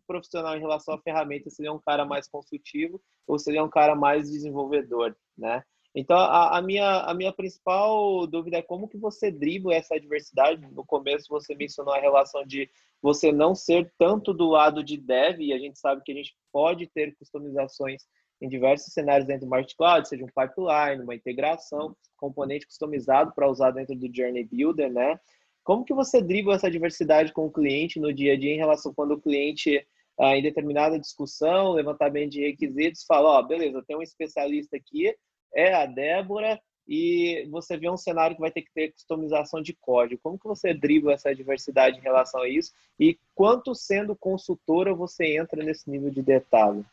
[0.05, 3.57] profissional em relação à ferramenta, se ele é um cara mais consultivo ou se ele
[3.57, 5.63] é um cara mais desenvolvedor, né?
[5.95, 10.67] Então, a, a, minha, a minha principal dúvida é como que você dribla essa adversidade.
[10.71, 12.69] No começo, você mencionou a relação de
[13.01, 16.35] você não ser tanto do lado de dev, e a gente sabe que a gente
[16.51, 18.03] pode ter customizações
[18.41, 23.49] em diversos cenários dentro do Market Cloud, seja um pipeline, uma integração, componente customizado para
[23.49, 25.19] usar dentro do Journey Builder, né?
[25.63, 28.93] Como que você dribla essa diversidade com o cliente no dia a dia em relação
[28.93, 29.85] quando o cliente,
[30.17, 35.13] ah, em determinada discussão, levantamento de requisitos, fala, ó, oh, beleza, tem um especialista aqui,
[35.53, 39.73] é a Débora, e você vê um cenário que vai ter que ter customização de
[39.73, 40.19] código.
[40.23, 42.73] Como que você dribla essa diversidade em relação a isso?
[42.99, 46.83] E quanto sendo consultora você entra nesse nível de detalhe?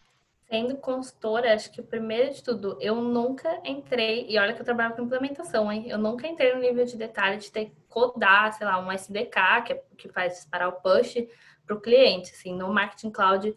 [0.51, 4.95] Sendo consultora, acho que primeiro de tudo, eu nunca entrei, e olha que eu trabalho
[4.95, 5.87] com implementação, hein?
[5.88, 9.62] Eu nunca entrei no nível de detalhe de ter que codar, sei lá, um SDK,
[9.64, 11.27] que, é, que faz disparar o push
[11.66, 12.31] para o cliente.
[12.33, 13.57] Assim, no Marketing Cloud,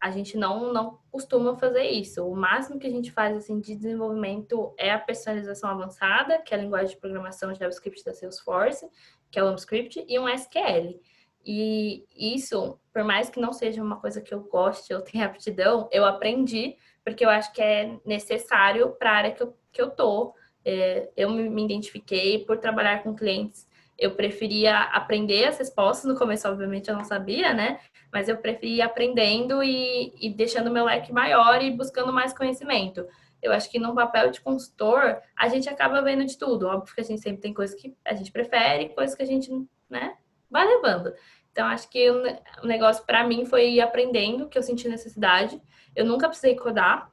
[0.00, 2.24] a gente não, não costuma fazer isso.
[2.24, 6.56] O máximo que a gente faz assim, de desenvolvimento é a personalização avançada, que é
[6.56, 8.88] a linguagem de programação JavaScript da Salesforce,
[9.30, 11.00] que é o AMScript, e um SQL.
[11.44, 15.88] E isso, por mais que não seja uma coisa que eu goste, eu tenha aptidão,
[15.90, 19.90] eu aprendi, porque eu acho que é necessário para a área que eu, que eu
[19.90, 20.34] tô.
[20.64, 23.67] É, eu me identifiquei por trabalhar com clientes
[23.98, 26.04] eu preferia aprender as respostas.
[26.04, 27.80] No começo, obviamente, eu não sabia, né?
[28.12, 33.06] Mas eu preferia aprendendo e, e deixando meu leque maior e buscando mais conhecimento.
[33.42, 36.66] Eu acho que no papel de consultor, a gente acaba vendo de tudo.
[36.66, 39.50] Óbvio que a gente sempre tem coisas que a gente prefere, coisas que a gente,
[39.90, 40.16] né,
[40.50, 41.12] vai levando.
[41.50, 45.60] Então, acho que o negócio para mim foi ir aprendendo, que eu senti necessidade.
[45.94, 47.10] Eu nunca precisei codar,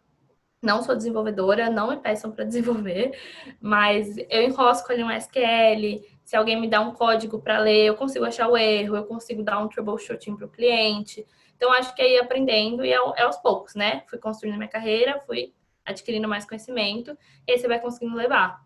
[0.61, 3.17] não sou desenvolvedora, não me peçam para desenvolver,
[3.59, 7.95] mas eu enrosco ali um SQL, se alguém me dá um código para ler, eu
[7.95, 11.25] consigo achar o erro, eu consigo dar um troubleshooting para o cliente.
[11.55, 14.03] Então, acho que aí aprendendo e é, é aos poucos, né?
[14.09, 15.53] Fui construindo minha carreira, fui
[15.85, 17.15] adquirindo mais conhecimento,
[17.47, 18.65] e aí você vai conseguindo levar.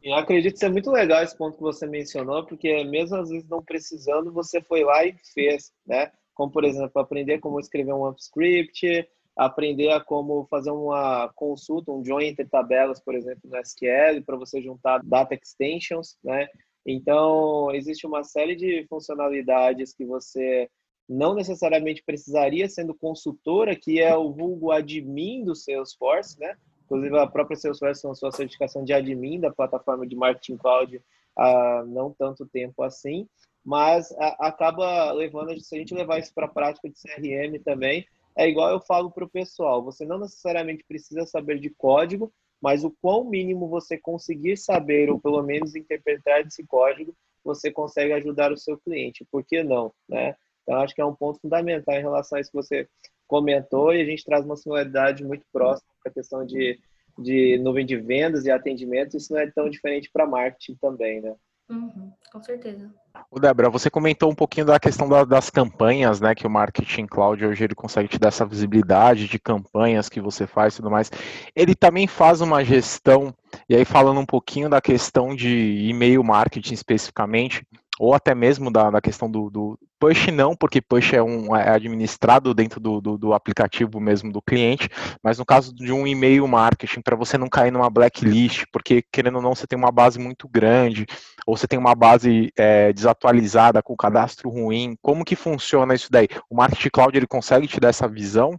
[0.00, 3.60] Eu acredito ser muito legal esse ponto que você mencionou, porque mesmo às vezes não
[3.60, 6.12] precisando, você foi lá e fez, né?
[6.32, 12.04] Como, por exemplo, aprender como escrever um script, aprender a como fazer uma consulta, um
[12.04, 16.48] join entre tabelas, por exemplo, no SQL, para você juntar data extensions, né?
[16.86, 20.68] Então, existe uma série de funcionalidades que você
[21.08, 26.56] não necessariamente precisaria sendo consultora, que é o vulgo admin do Salesforce, né?
[26.84, 31.02] Inclusive, a própria Salesforce lançou a certificação de admin da plataforma de Marketing Cloud
[31.36, 33.28] há não tanto tempo assim,
[33.64, 38.48] mas acaba levando, se a gente levar isso para a prática de CRM também, é
[38.48, 42.94] igual eu falo para o pessoal, você não necessariamente precisa saber de código, mas o
[43.00, 48.56] quão mínimo você conseguir saber, ou pelo menos interpretar esse código, você consegue ajudar o
[48.56, 49.26] seu cliente.
[49.30, 49.92] Por que não?
[50.08, 50.34] Né?
[50.62, 52.88] Então, acho que é um ponto fundamental em relação a isso que você
[53.26, 56.78] comentou, e a gente traz uma similaridade muito próxima para a questão de,
[57.18, 59.16] de nuvem de vendas e atendimento.
[59.16, 61.34] Isso não é tão diferente para marketing também, né?
[61.70, 62.92] Uhum, com certeza.
[63.30, 66.34] O Débora, você comentou um pouquinho da questão da, das campanhas, né?
[66.34, 70.46] Que o Marketing Cloud hoje ele consegue te dar essa visibilidade de campanhas que você
[70.46, 71.10] faz e tudo mais.
[71.54, 73.32] Ele também faz uma gestão,
[73.68, 77.64] e aí falando um pouquinho da questão de e-mail marketing especificamente,
[78.00, 81.68] ou até mesmo da, da questão do, do, push não, porque push é, um, é
[81.68, 84.88] administrado dentro do, do, do, aplicativo mesmo do cliente,
[85.22, 89.36] mas no caso de um e-mail marketing, para você não cair numa blacklist, porque querendo
[89.36, 91.04] ou não, você tem uma base muito grande,
[91.46, 96.26] ou você tem uma base é, desatualizada, com cadastro ruim, como que funciona isso daí?
[96.48, 98.58] O Marketing Cloud, ele consegue te dar essa visão?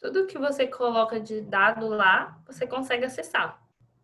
[0.00, 3.56] Tudo que você coloca de dado lá, você consegue acessar.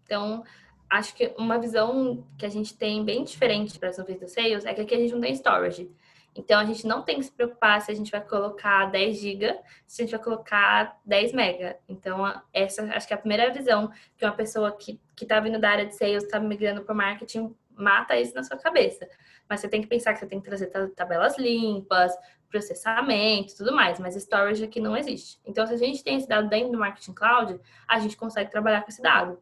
[0.05, 0.45] Então,
[0.89, 4.65] acho que uma visão que a gente tem bem diferente para as nuvens do Sales
[4.65, 5.91] é que aqui a gente não tem storage.
[6.39, 9.59] Então, a gente não tem que se preocupar se a gente vai colocar 10 GB,
[9.87, 11.77] se a gente vai colocar 10 MB.
[11.89, 15.71] Então, essa acho que é a primeira visão que uma pessoa que está vindo da
[15.71, 19.09] área de sales, está migrando para o marketing, mata isso na sua cabeça.
[19.49, 22.13] Mas você tem que pensar que você tem que trazer tabelas limpas,
[22.51, 25.41] processamento, tudo mais, mas storage aqui não existe.
[25.45, 28.83] Então, se a gente tem esse dado dentro do Marketing Cloud, a gente consegue trabalhar
[28.83, 29.41] com esse dado.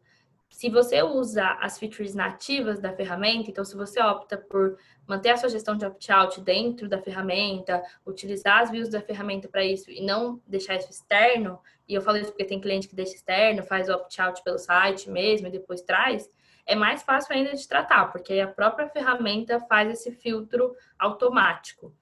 [0.55, 5.35] Se você usa as features nativas da ferramenta, então se você opta por manter a
[5.35, 9.99] sua gestão de opt-out dentro da ferramenta, utilizar as views da ferramenta para isso e
[9.99, 13.89] não deixar isso externo, e eu falo isso porque tem cliente que deixa externo, faz
[13.89, 16.31] o opt-out pelo site mesmo e depois traz,
[16.65, 21.93] é mais fácil ainda de tratar, porque a própria ferramenta faz esse filtro automático.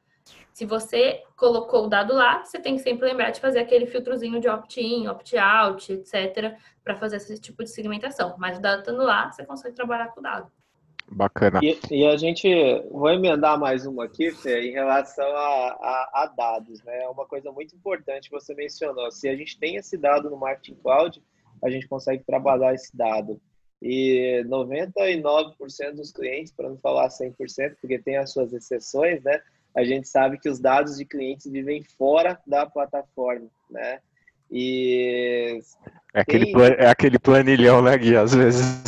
[0.54, 4.40] Se você colocou o dado lá, você tem que sempre lembrar de fazer aquele filtrozinho
[4.40, 8.36] de opt-in, opt-out, etc., para fazer esse tipo de segmentação.
[8.38, 10.52] Mas o dado estando lá, você consegue trabalhar com o dado.
[11.12, 11.60] Bacana.
[11.62, 12.48] E, e, a gente,
[12.92, 17.04] vou emendar mais uma aqui, Fê, em relação a, a, a, dados, né?
[17.04, 19.12] É uma coisa muito importante que você mencionou.
[19.12, 21.22] Se a gente tem esse dado no Marketing Cloud,
[21.64, 23.42] a gente consegue trabalhar esse dado.
[23.82, 25.56] E 99%
[25.96, 29.42] dos clientes, para não falar 100%, porque tem as suas exceções, né?
[29.76, 34.00] A gente sabe que os dados de clientes vivem fora da plataforma, né?
[34.52, 35.60] E
[36.14, 38.16] é aquele, plan, é aquele planilhão, né, Gui?
[38.16, 38.84] Às vezes.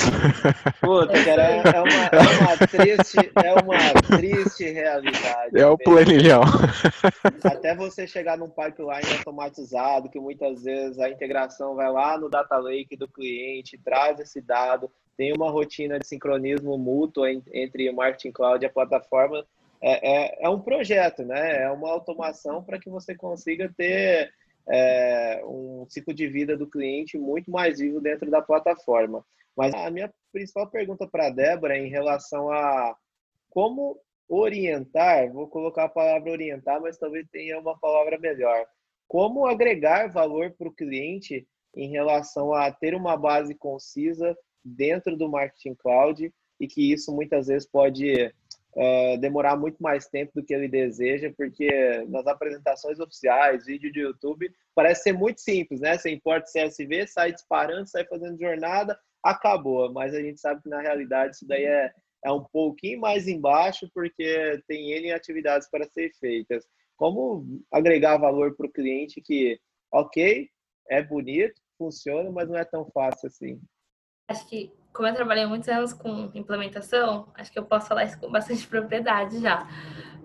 [0.80, 5.60] Puta, cara, é, é uma, é, uma triste, é uma triste realidade.
[5.60, 6.41] É o planilhão.
[7.43, 12.58] Até você chegar num pipeline automatizado, que muitas vezes a integração vai lá no data
[12.58, 18.32] lake do cliente, traz esse dado, tem uma rotina de sincronismo mútuo entre o Marketing
[18.32, 19.43] Cloud e a plataforma
[19.88, 21.62] é, é, é um projeto, né?
[21.62, 24.32] É uma automação para que você consiga ter
[24.67, 29.24] é, um ciclo de vida do cliente muito mais vivo dentro da plataforma.
[29.56, 32.98] Mas a minha principal pergunta para a Débora é em relação a
[33.52, 38.65] como orientar, vou colocar a palavra orientar, mas talvez tenha uma palavra melhor.
[39.08, 45.30] Como agregar valor para o cliente em relação a ter uma base concisa dentro do
[45.30, 48.34] Marketing Cloud e que isso muitas vezes pode
[48.75, 51.69] uh, demorar muito mais tempo do que ele deseja, porque
[52.07, 55.97] nas apresentações oficiais, vídeo de YouTube, parece ser muito simples, né?
[55.97, 59.91] Você importa CSV, sai disparando, sai fazendo jornada, acabou.
[59.91, 61.91] Mas a gente sabe que na realidade isso daí é,
[62.23, 66.65] é um pouquinho mais embaixo, porque tem N atividades para ser feitas.
[66.97, 69.59] Como agregar valor para o cliente que,
[69.91, 70.49] ok,
[70.89, 73.59] é bonito, funciona, mas não é tão fácil assim.
[74.27, 78.17] Acho que como eu trabalhei muitos anos com implementação, acho que eu posso falar isso
[78.17, 79.67] com bastante propriedade já.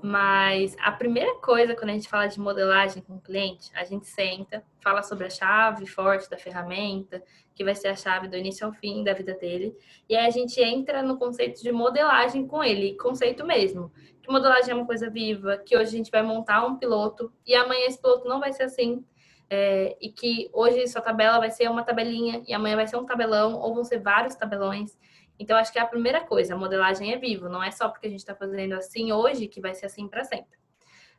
[0.02, 4.06] Mas a primeira coisa quando a gente fala de modelagem com o cliente, a gente
[4.06, 7.22] senta, fala sobre a chave forte da ferramenta,
[7.54, 9.76] que vai ser a chave do início ao fim da vida dele,
[10.08, 13.92] e aí a gente entra no conceito de modelagem com ele, conceito mesmo.
[14.22, 17.54] Que modelagem é uma coisa viva, que hoje a gente vai montar um piloto e
[17.54, 19.04] amanhã esse piloto não vai ser assim,
[19.50, 23.04] é, e que hoje sua tabela vai ser uma tabelinha e amanhã vai ser um
[23.04, 24.96] tabelão ou vão ser vários tabelões.
[25.38, 28.06] Então, acho que é a primeira coisa, a modelagem é vivo, não é só porque
[28.06, 30.58] a gente está fazendo assim hoje que vai ser assim para sempre.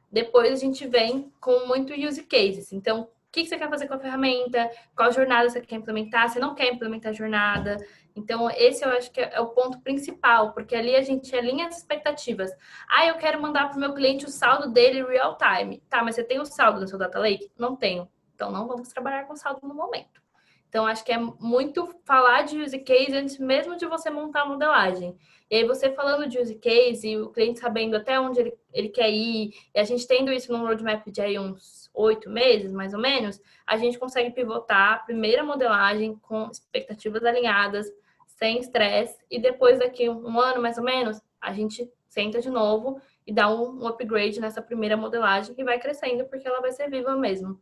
[0.10, 2.72] Depois a gente vem com muito use cases.
[2.72, 4.70] Então, o que você quer fazer com a ferramenta?
[4.96, 6.30] Qual jornada você quer implementar?
[6.30, 7.78] Você não quer implementar jornada?
[8.16, 11.78] Então, esse eu acho que é o ponto principal, porque ali a gente alinha as
[11.78, 12.52] expectativas.
[12.90, 15.82] Ah, eu quero mandar para o meu cliente o saldo dele real time.
[15.90, 17.50] Tá, mas você tem o saldo no seu data lake?
[17.58, 18.08] Não tenho.
[18.42, 20.20] Então, não vamos trabalhar com saldo no momento.
[20.68, 24.46] Então, acho que é muito falar de use case antes mesmo de você montar a
[24.48, 25.16] modelagem.
[25.48, 28.90] E aí, você falando de use case e o cliente sabendo até onde ele, ele
[28.90, 32.96] quer ir, e a gente tendo isso no roadmap de aí uns oito meses, mais
[32.96, 37.94] ou menos, a gente consegue pivotar a primeira modelagem com expectativas alinhadas,
[38.26, 43.00] sem estresse, e depois daqui um ano, mais ou menos, a gente senta de novo
[43.28, 46.90] e dá um, um upgrade nessa primeira modelagem que vai crescendo, porque ela vai ser
[46.90, 47.60] viva mesmo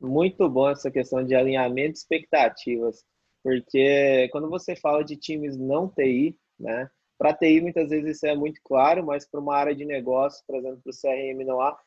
[0.00, 3.04] muito bom essa questão de alinhamento de expectativas,
[3.42, 6.90] porque quando você fala de times não TI, né?
[7.18, 10.80] Para TI muitas vezes isso é muito claro, mas para uma área de negócio, trazendo
[10.82, 11.78] para o CRM não há.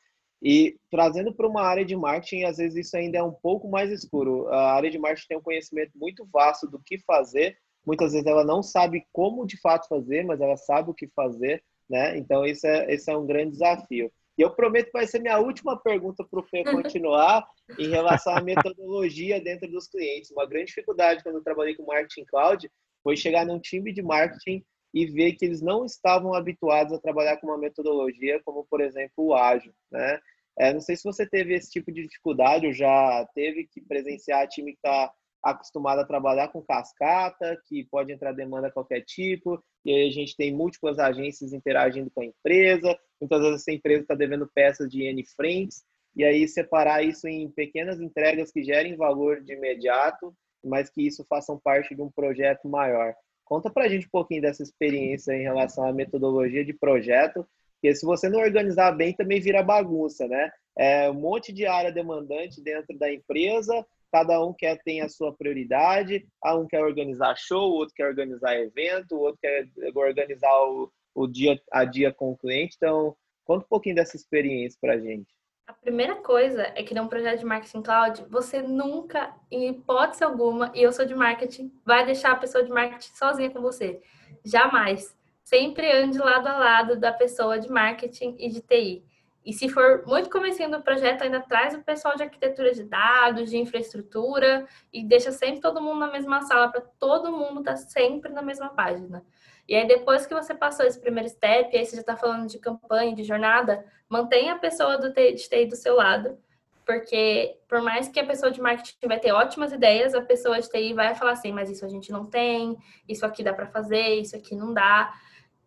[0.41, 3.91] E trazendo para uma área de marketing, às vezes isso ainda é um pouco mais
[3.91, 4.47] escuro.
[4.47, 7.57] A área de marketing tem um conhecimento muito vasto do que fazer.
[7.85, 11.61] Muitas vezes ela não sabe como de fato fazer, mas ela sabe o que fazer,
[11.89, 12.17] né?
[12.17, 14.11] Então isso é, esse é um grande desafio.
[14.39, 17.45] E eu prometo que vai ser minha última pergunta para o Fê continuar
[17.77, 20.31] em relação à metodologia dentro dos clientes.
[20.31, 22.71] Uma grande dificuldade quando eu trabalhei com marketing cloud
[23.03, 27.35] foi chegar num time de marketing e ver que eles não estavam habituados a trabalhar
[27.35, 30.21] com uma metodologia como, por exemplo, o ágil, né?
[30.57, 34.47] É, não sei se você teve esse tipo de dificuldade ou já teve que presenciar
[34.47, 35.11] time que está
[35.43, 40.35] acostumado a trabalhar com cascata, que pode entrar demanda qualquer tipo, e aí a gente
[40.35, 45.03] tem múltiplas agências interagindo com a empresa, muitas vezes essa empresa está devendo peças de
[45.03, 45.83] N frentes,
[46.15, 50.33] e aí separar isso em pequenas entregas que gerem valor de imediato,
[50.63, 53.13] mas que isso façam parte de um projeto maior.
[53.45, 57.95] Conta para a gente um pouquinho dessa experiência em relação à metodologia de projeto, porque
[57.95, 60.51] se você não organizar bem, também vira bagunça, né?
[60.77, 65.33] É um monte de área demandante dentro da empresa, cada um quer ter a sua
[65.33, 70.53] prioridade, ah, um quer organizar show, o outro quer organizar evento, o outro quer organizar
[70.63, 72.75] o, o dia a dia com o cliente.
[72.77, 75.27] Então, conta um pouquinho dessa experiência para a gente.
[75.69, 80.71] A primeira coisa é que num projeto de marketing cloud, você nunca, em hipótese alguma,
[80.73, 84.01] e eu sou de marketing, vai deixar a pessoa de marketing sozinha com você.
[84.43, 85.15] Jamais.
[85.43, 89.03] Sempre ande lado a lado da pessoa de marketing e de TI.
[89.45, 93.49] E se for muito comecinho do projeto, ainda traz o pessoal de arquitetura de dados,
[93.49, 97.77] de infraestrutura e deixa sempre todo mundo na mesma sala para todo mundo estar tá
[97.77, 99.23] sempre na mesma página.
[99.67, 102.59] E aí depois que você passou esse primeiro step, aí você já está falando de
[102.59, 106.37] campanha, de jornada, mantenha a pessoa do TI, de TI do seu lado,
[106.85, 110.67] porque por mais que a pessoa de marketing vai ter ótimas ideias, a pessoa de
[110.67, 112.75] TI vai falar assim, mas isso a gente não tem,
[113.07, 115.13] isso aqui dá para fazer, isso aqui não dá.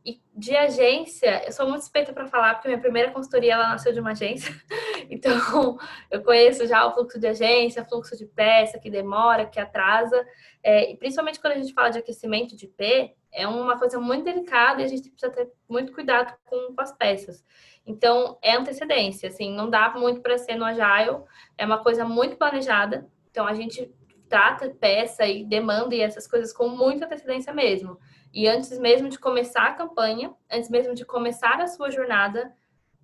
[0.04, 3.92] E de agência, eu sou muito suspeita para falar, porque minha primeira consultoria ela nasceu
[3.92, 4.52] de uma agência.
[5.10, 5.76] Então,
[6.10, 10.24] eu conheço já o fluxo de agência, fluxo de peça que demora, que atrasa.
[10.62, 14.24] É, e principalmente quando a gente fala de aquecimento de P, é uma coisa muito
[14.24, 17.44] delicada e a gente precisa ter muito cuidado com, com as peças.
[17.84, 21.24] Então, é antecedência, assim, não dá muito para ser no Agile,
[21.58, 23.06] é uma coisa muito planejada.
[23.30, 23.92] Então, a gente
[24.28, 27.98] trata peça e demanda e essas coisas com muita antecedência mesmo.
[28.32, 32.52] E antes mesmo de começar a campanha, antes mesmo de começar a sua jornada,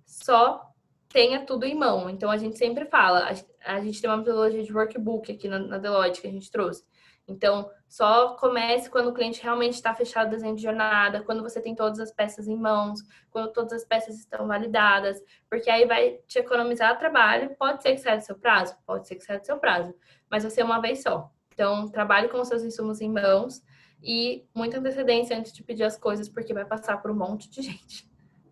[0.05, 0.69] só
[1.09, 2.09] tenha tudo em mão.
[2.09, 3.29] Então a gente sempre fala,
[3.63, 6.83] a, gente tem uma metodologia de workbook aqui na, na Deloitte que a gente trouxe.
[7.27, 11.61] Então, só comece quando o cliente realmente está fechado o desenho de jornada, quando você
[11.61, 16.17] tem todas as peças em mãos, quando todas as peças estão validadas, porque aí vai
[16.27, 17.55] te economizar trabalho.
[17.55, 18.75] Pode ser que saia do seu prazo?
[18.83, 19.93] Pode ser que saia do seu prazo,
[20.29, 21.29] mas vai ser uma vez só.
[21.53, 23.61] Então, trabalhe com os seus insumos em mãos
[24.01, 27.61] e muita antecedência antes de pedir as coisas, porque vai passar por um monte de
[27.61, 28.09] gente.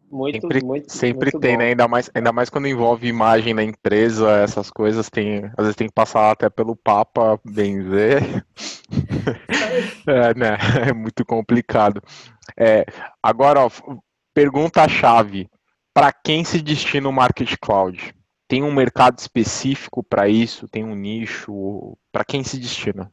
[0.09, 1.59] Muito, sempre, muito, sempre muito tem, bom.
[1.59, 1.65] né?
[1.69, 5.87] Ainda mais, ainda mais quando envolve imagem da empresa, essas coisas tem, às vezes tem
[5.87, 8.45] que passar até pelo Papa benzer.
[10.07, 10.57] é, né?
[10.87, 12.01] É muito complicado.
[12.57, 12.85] É,
[13.21, 13.69] agora, ó,
[14.33, 15.49] pergunta chave:
[15.93, 18.15] para quem se destina o Market Cloud?
[18.47, 20.69] Tem um mercado específico para isso?
[20.69, 21.97] Tem um nicho?
[22.13, 23.11] Para quem se destina?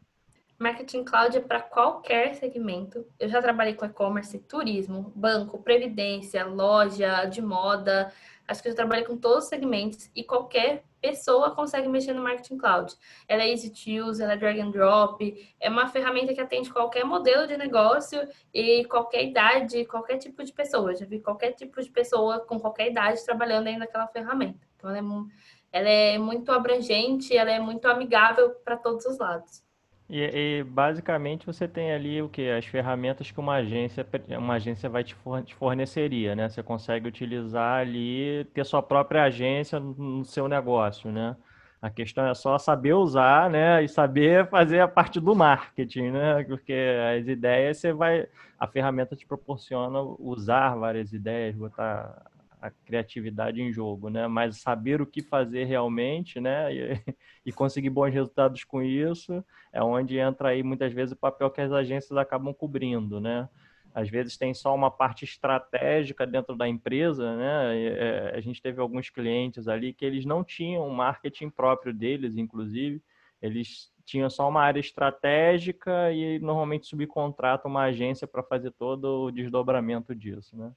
[0.64, 3.06] Marketing Cloud é para qualquer segmento.
[3.20, 8.10] Eu já trabalhei com e-commerce, turismo, banco, previdência, loja de moda.
[8.48, 12.56] Acho que eu trabalhei com todos os segmentos e qualquer pessoa consegue mexer no Marketing
[12.56, 12.94] Cloud.
[13.28, 16.72] Ela é easy to use, ela é drag and drop, é uma ferramenta que atende
[16.72, 20.92] qualquer modelo de negócio e qualquer idade, qualquer tipo de pessoa.
[20.92, 24.66] Eu já vi qualquer tipo de pessoa com qualquer idade trabalhando ainda naquela ferramenta.
[24.78, 29.63] Então, ela é, ela é muito abrangente, ela é muito amigável para todos os lados.
[30.08, 32.50] E, e, basicamente você tem ali o que?
[32.50, 34.06] As ferramentas que uma agência,
[34.38, 35.16] uma agência vai te
[35.54, 36.48] forneceria, né?
[36.48, 41.34] Você consegue utilizar ali, ter sua própria agência no seu negócio, né?
[41.80, 43.82] A questão é só saber usar, né?
[43.82, 46.44] E saber fazer a parte do marketing, né?
[46.44, 46.74] Porque
[47.18, 48.26] as ideias você vai.
[48.58, 52.24] A ferramenta te proporciona usar várias ideias, botar
[52.64, 54.26] a criatividade em jogo, né?
[54.26, 56.74] Mas saber o que fazer realmente, né?
[56.74, 56.98] E,
[57.44, 61.60] e, conseguir bons resultados com isso é onde entra aí muitas vezes o papel que
[61.60, 63.46] as agências acabam cobrindo, né?
[63.94, 67.76] Às vezes tem só uma parte estratégica dentro da empresa, né?
[67.76, 73.02] É, a gente teve alguns clientes ali que eles não tinham marketing próprio deles, inclusive,
[73.42, 79.30] eles tinham só uma área estratégica e normalmente subcontratam uma agência para fazer todo o
[79.30, 80.72] desdobramento disso, né?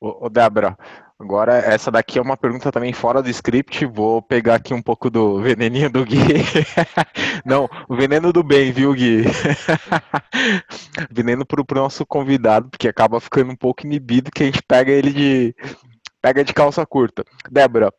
[0.00, 0.78] Ô, Débora,
[1.18, 3.84] agora essa daqui é uma pergunta também fora do script.
[3.84, 6.18] Vou pegar aqui um pouco do veneninho do Gui.
[7.44, 9.24] Não, o veneno do bem, viu, Gui?
[11.10, 14.92] veneno pro, pro nosso convidado, porque acaba ficando um pouco inibido que a gente pega
[14.92, 15.54] ele de
[16.22, 17.24] pega de calça curta.
[17.50, 17.92] Débora,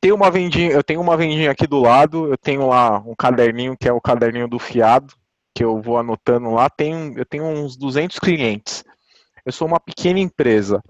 [0.00, 3.76] tem uma vendinha, eu tenho uma vendinha aqui do lado, eu tenho lá um caderninho
[3.78, 5.14] que é o caderninho do fiado,
[5.54, 6.68] que eu vou anotando lá.
[6.68, 8.82] Tem, eu tenho uns 200 clientes.
[9.46, 10.82] Eu sou uma pequena empresa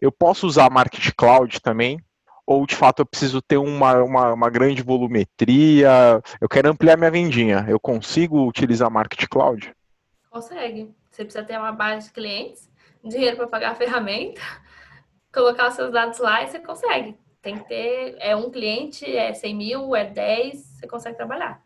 [0.00, 2.00] eu posso usar Market Cloud também?
[2.46, 6.22] Ou de fato eu preciso ter uma, uma, uma grande volumetria?
[6.40, 7.66] Eu quero ampliar minha vendinha.
[7.68, 9.72] Eu consigo utilizar Market Cloud?
[10.30, 10.94] Consegue.
[11.10, 12.70] Você precisa ter uma base de clientes,
[13.04, 14.40] dinheiro para pagar a ferramenta,
[15.34, 17.16] colocar os seus dados lá e você consegue.
[17.42, 21.60] Tem que ter, é um cliente, é 100 mil, é 10, você consegue trabalhar.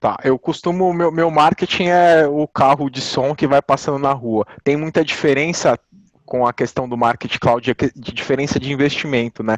[0.00, 4.12] Tá, eu costumo, meu, meu marketing é o carro de som que vai passando na
[4.12, 4.46] rua.
[4.62, 5.78] Tem muita diferença
[6.28, 9.56] com a questão do market cloud de diferença de investimento, né?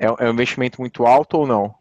[0.00, 1.72] É, é um investimento muito alto ou não?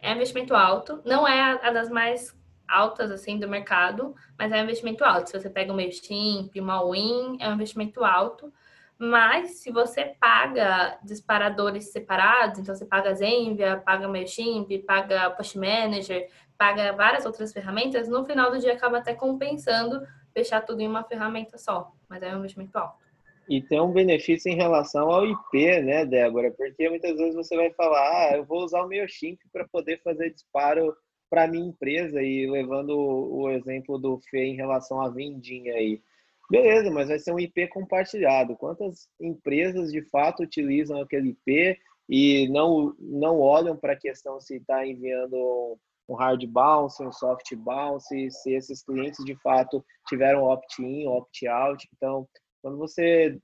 [0.00, 2.34] É um investimento alto, não é a, a das mais
[2.66, 5.28] altas assim do mercado, mas é um investimento alto.
[5.28, 8.50] Se você pega o MailChimp, uma Win, é um investimento alto.
[8.98, 16.28] Mas se você paga disparadores separados, então você paga Zenvia, paga MailChimp, paga Post Manager,
[16.56, 21.04] paga várias outras ferramentas, no final do dia acaba até compensando fechar tudo em uma
[21.04, 21.92] ferramenta só.
[22.08, 23.07] Mas é um investimento alto.
[23.48, 26.50] E tem um benefício em relação ao IP, né, Débora?
[26.50, 30.30] Porque muitas vezes você vai falar, ah, eu vou usar o MailChimp para poder fazer
[30.30, 30.94] disparo
[31.30, 36.02] para minha empresa e levando o exemplo do Fê em relação à vendinha aí.
[36.50, 38.56] Beleza, mas vai ser um IP compartilhado.
[38.56, 41.78] Quantas empresas de fato utilizam aquele IP
[42.08, 45.78] e não, não olham para a questão se está enviando
[46.08, 51.86] um hard bounce, um soft bounce, se esses clientes de fato tiveram opt-in, opt-out.
[51.94, 52.26] Então,
[52.62, 53.38] quando você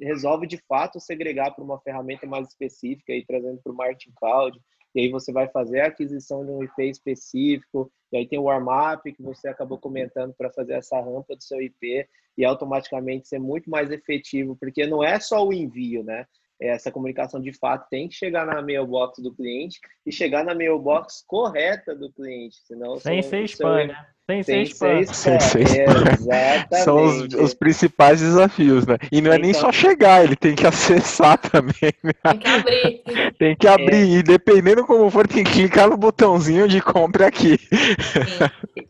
[0.00, 4.60] resolve de fato segregar para uma ferramenta mais específica e trazendo para o Marketing Cloud,
[4.94, 8.44] e aí você vai fazer a aquisição de um IP específico, e aí tem o
[8.44, 13.38] warm-up que você acabou comentando para fazer essa rampa do seu IP e automaticamente ser
[13.38, 16.26] muito mais efetivo, porque não é só o envio, né?
[16.60, 21.22] Essa comunicação de fato tem que chegar na mailbox do cliente e chegar na mailbox
[21.26, 24.06] correta do cliente, senão sem ser spam, né?
[24.28, 25.04] Sem, ser spam.
[25.04, 26.12] Sem ser spam.
[26.12, 26.84] Exatamente.
[26.84, 28.96] São os, os, principais desafios, né?
[29.12, 31.92] E não é nem só chegar, ele tem que acessar também.
[32.02, 32.12] Né?
[32.24, 33.02] Tem que abrir.
[33.38, 34.18] tem que abrir, é.
[34.18, 37.56] e dependendo como for, tem que clicar no botãozinho de compra aqui.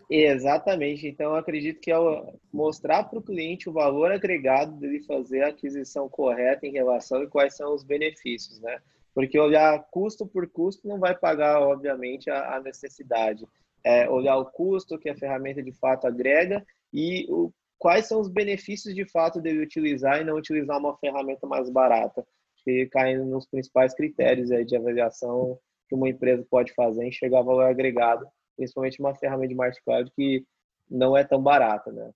[0.08, 1.06] Exatamente.
[1.08, 6.08] Então, acredito que ao mostrar para o cliente o valor agregado dele fazer a aquisição
[6.08, 8.78] correta em relação e quais são os benefícios, né?
[9.12, 13.46] Porque olhar custo por custo não vai pagar, obviamente, a, necessidade.
[13.82, 18.28] É olhar o custo que a ferramenta de fato agrega e o, quais são os
[18.28, 22.24] benefícios de fato dele utilizar e não utilizar uma ferramenta mais barata,
[22.62, 27.64] que caindo nos principais critérios aí de avaliação que uma empresa pode fazer ao valor
[27.64, 28.26] agregado
[28.56, 30.44] principalmente uma ferramenta de marketing cloud que
[30.90, 32.10] não é tão barata, né?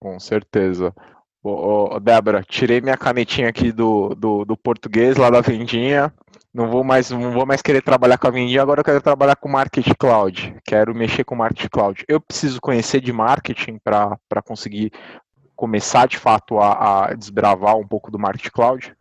[0.00, 0.94] Com certeza.
[1.42, 6.12] Ô, Débora, tirei minha canetinha aqui do, do, do, português, lá da vendinha.
[6.52, 9.36] Não vou mais não vou mais querer trabalhar com a vendinha, agora eu quero trabalhar
[9.36, 10.56] com marketing cloud.
[10.64, 12.04] Quero mexer com marketing cloud.
[12.08, 14.90] Eu preciso conhecer de marketing para conseguir
[15.54, 18.95] começar de fato a, a desbravar um pouco do marketing cloud?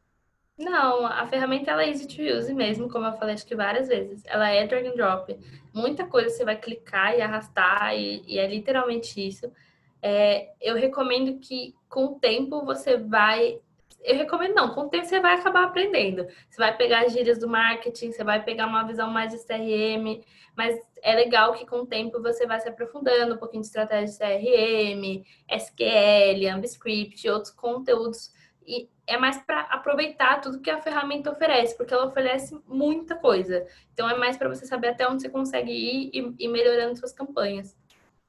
[0.58, 3.90] Não, a ferramenta ela é easy to use mesmo, como eu falei acho que várias
[3.90, 4.24] vezes.
[4.26, 5.38] Ela é drag and drop.
[5.74, 9.52] Muita coisa você vai clicar e arrastar, e, e é literalmente isso.
[10.02, 13.60] É, eu recomendo que com o tempo você vai.
[14.02, 16.26] Eu recomendo não, com o tempo você vai acabar aprendendo.
[16.50, 20.24] Você vai pegar as gírias do marketing, você vai pegar uma visão mais de CRM,
[20.56, 24.06] mas é legal que com o tempo você vai se aprofundando um pouquinho de estratégia
[24.06, 28.32] de CRM, SQL, AmbiScript, outros conteúdos
[28.68, 33.66] e é mais para aproveitar tudo que a ferramenta oferece, porque ela oferece muita coisa.
[33.94, 37.14] Então é mais para você saber até onde você consegue ir e, e melhorando suas
[37.14, 37.76] campanhas.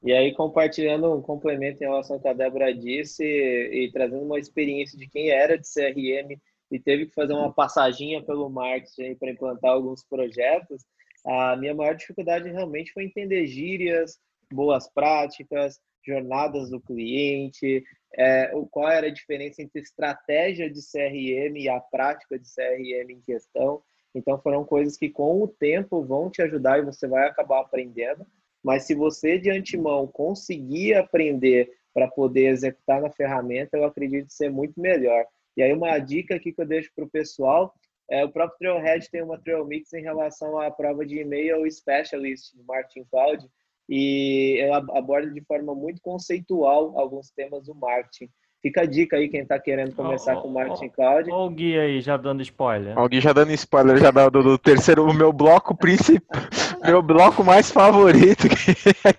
[0.03, 4.23] E aí, compartilhando um complemento em relação ao que a Débora disse e, e trazendo
[4.23, 6.39] uma experiência de quem era de CRM
[6.71, 10.85] e teve que fazer uma passaginha pelo marketing para implantar alguns projetos,
[11.25, 14.19] a minha maior dificuldade realmente foi entender gírias,
[14.51, 17.83] boas práticas, jornadas do cliente,
[18.15, 23.21] é, qual era a diferença entre estratégia de CRM e a prática de CRM em
[23.21, 23.81] questão.
[24.15, 28.25] Então, foram coisas que com o tempo vão te ajudar e você vai acabar aprendendo.
[28.63, 34.49] Mas se você de antemão conseguir aprender para poder executar na ferramenta, eu acredito ser
[34.49, 35.25] muito melhor.
[35.55, 37.73] E aí, uma dica aqui que eu deixo para o pessoal
[38.09, 42.55] é, o próprio Trailhead tem uma Trail Mix em relação à prova de e-mail specialist
[42.55, 43.45] no Marketing Cloud,
[43.89, 48.29] e ela aborda de forma muito conceitual alguns temas do marketing.
[48.61, 51.31] Fica a dica aí, quem está querendo começar oh, com marketing cloud.
[51.31, 52.97] Olha o Gui aí já dando spoiler.
[52.97, 56.41] O Gui já dando spoiler, já do, do terceiro, o meu bloco principal,
[56.83, 58.47] meu bloco mais favorito.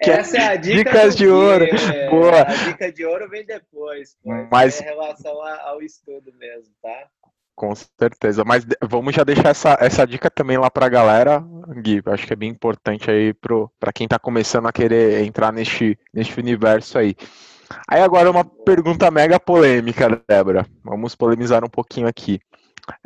[0.03, 1.65] Que é Essa é a dica Dicas de Gui, ouro.
[1.65, 2.43] É, Boa.
[2.43, 4.19] A dica de ouro vem depois,
[4.51, 4.81] Mas...
[4.81, 7.09] é em relação ao estudo mesmo, tá?
[7.59, 11.45] Com certeza, mas vamos já deixar essa, essa dica também lá para a galera,
[11.83, 15.99] Gui, acho que é bem importante aí para quem está começando a querer entrar neste,
[16.15, 17.17] neste universo aí.
[17.89, 22.39] Aí agora uma pergunta mega polêmica, Débora, vamos polemizar um pouquinho aqui.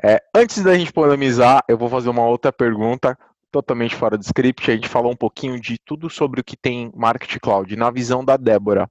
[0.05, 3.19] É, antes da gente polemizar, eu vou fazer uma outra pergunta
[3.51, 6.93] totalmente fora do script, a gente falou um pouquinho de tudo sobre o que tem
[6.95, 7.75] Marketing Cloud.
[7.75, 8.87] Na visão da Débora,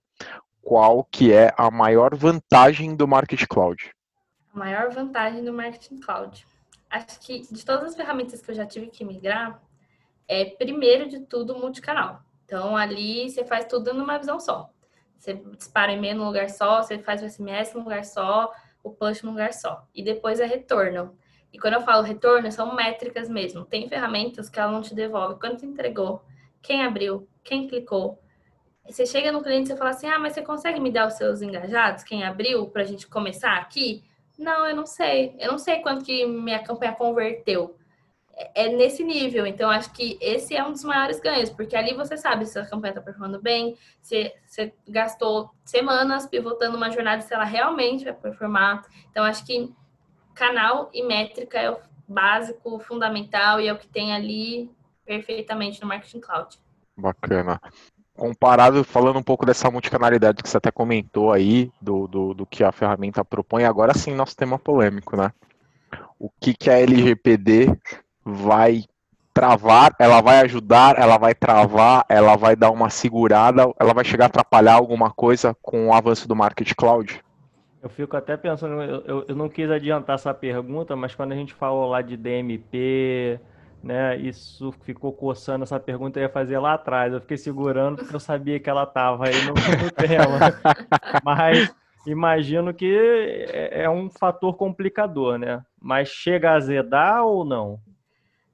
[0.59, 3.91] qual que é a maior vantagem do Marketing Cloud?
[4.53, 6.45] A maior vantagem do Marketing Cloud.
[6.89, 9.61] Acho que de todas as ferramentas que eu já tive que migrar,
[10.27, 12.21] é primeiro de tudo multicanal.
[12.45, 14.69] Então ali você faz tudo numa visão só.
[15.17, 18.51] Você dispara e-mail num lugar só, você faz o SMS num lugar só,
[18.83, 19.87] o push num lugar só.
[19.93, 21.15] E depois é retorno.
[21.53, 23.63] E quando eu falo retorno, são métricas mesmo.
[23.65, 26.23] Tem ferramentas que ela não te devolve quanto entregou,
[26.61, 28.21] quem abriu, quem clicou.
[28.87, 31.41] Você chega no cliente e fala assim: ah, mas você consegue me dar os seus
[31.41, 34.03] engajados, quem abriu, para a gente começar aqui?
[34.41, 35.35] Não, eu não sei.
[35.37, 37.77] Eu não sei quanto que minha campanha converteu.
[38.33, 39.45] É, é nesse nível.
[39.45, 42.65] Então, acho que esse é um dos maiores ganhos, porque ali você sabe se a
[42.65, 48.13] campanha está performando bem, se você gastou semanas pivotando uma jornada, se ela realmente vai
[48.13, 48.83] performar.
[49.11, 49.71] Então, acho que
[50.33, 51.77] canal e métrica é o
[52.07, 54.71] básico, fundamental e é o que tem ali
[55.05, 56.59] perfeitamente no Marketing Cloud.
[56.97, 57.61] Bacana
[58.21, 62.63] comparado, falando um pouco dessa multicanalidade que você até comentou aí, do, do, do, que
[62.63, 65.31] a ferramenta propõe, agora sim nosso tema polêmico, né?
[66.19, 67.75] O que, que a LGPD
[68.23, 68.83] vai
[69.33, 74.25] travar, ela vai ajudar, ela vai travar, ela vai dar uma segurada, ela vai chegar
[74.25, 77.23] a atrapalhar alguma coisa com o avanço do Market Cloud?
[77.81, 81.55] Eu fico até pensando, eu, eu, não quis adiantar essa pergunta, mas quando a gente
[81.55, 83.39] falou lá de DMP,
[83.83, 84.17] né?
[84.17, 87.13] Isso ficou coçando essa pergunta eu ia fazer lá atrás.
[87.13, 90.39] Eu fiquei segurando porque eu sabia que ela estava aí no, no tema.
[91.23, 91.73] Mas
[92.05, 92.95] imagino que
[93.49, 95.63] é, é um fator complicador, né?
[95.81, 97.79] Mas chega a azedar ou não?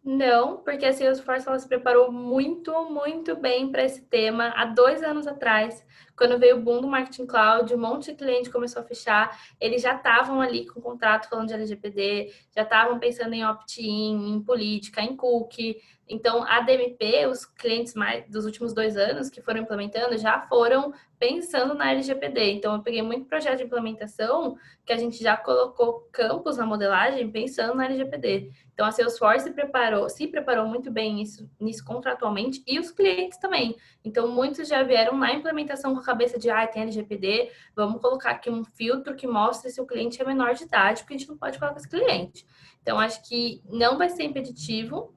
[0.09, 5.03] Não, porque a Salesforce ela se preparou muito, muito bem para esse tema há dois
[5.03, 5.85] anos atrás,
[6.15, 9.81] quando veio o boom do Marketing Cloud, um monte de cliente começou a fechar, eles
[9.81, 15.01] já estavam ali com contrato falando de LGPD, já estavam pensando em opt-in, em política,
[15.01, 15.75] em cookie.
[16.09, 20.93] Então, a DMP, os clientes mais dos últimos dois anos que foram implementando, já foram
[21.19, 22.53] pensando na LGPD.
[22.53, 24.55] Então, eu peguei muito projeto de implementação
[24.85, 28.51] que a gente já colocou campos na modelagem pensando na LGPD.
[28.73, 33.37] Então, a Salesforce se preparou, se preparou muito bem nisso, nisso contratualmente e os clientes
[33.39, 33.75] também.
[34.05, 38.31] Então, muitos já vieram na implementação com a cabeça de, ah, tem LGPD, vamos colocar
[38.31, 41.27] aqui um filtro que mostre se o cliente é menor de idade, porque a gente
[41.27, 42.45] não pode falar com esse cliente.
[42.81, 45.16] Então, acho que não vai ser impeditivo,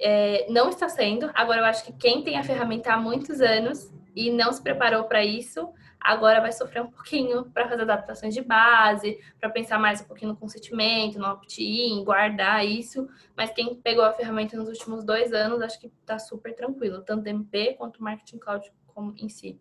[0.00, 1.30] é, não está sendo.
[1.34, 5.04] Agora, eu acho que quem tem a ferramenta há muitos anos e não se preparou
[5.04, 10.00] para isso, agora vai sofrer um pouquinho para fazer adaptações de base, para pensar mais
[10.00, 13.08] um pouquinho no consentimento, no opt-in, guardar isso.
[13.36, 17.28] Mas quem pegou a ferramenta nos últimos dois anos, acho que está super tranquilo, tanto
[17.28, 19.58] MP quanto Marketing Cloud como em si.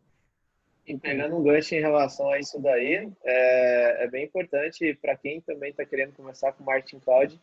[0.86, 5.40] E pegando um gancho em relação a isso daí, é, é bem importante para quem
[5.40, 7.40] também está querendo começar com Marketing Cloud,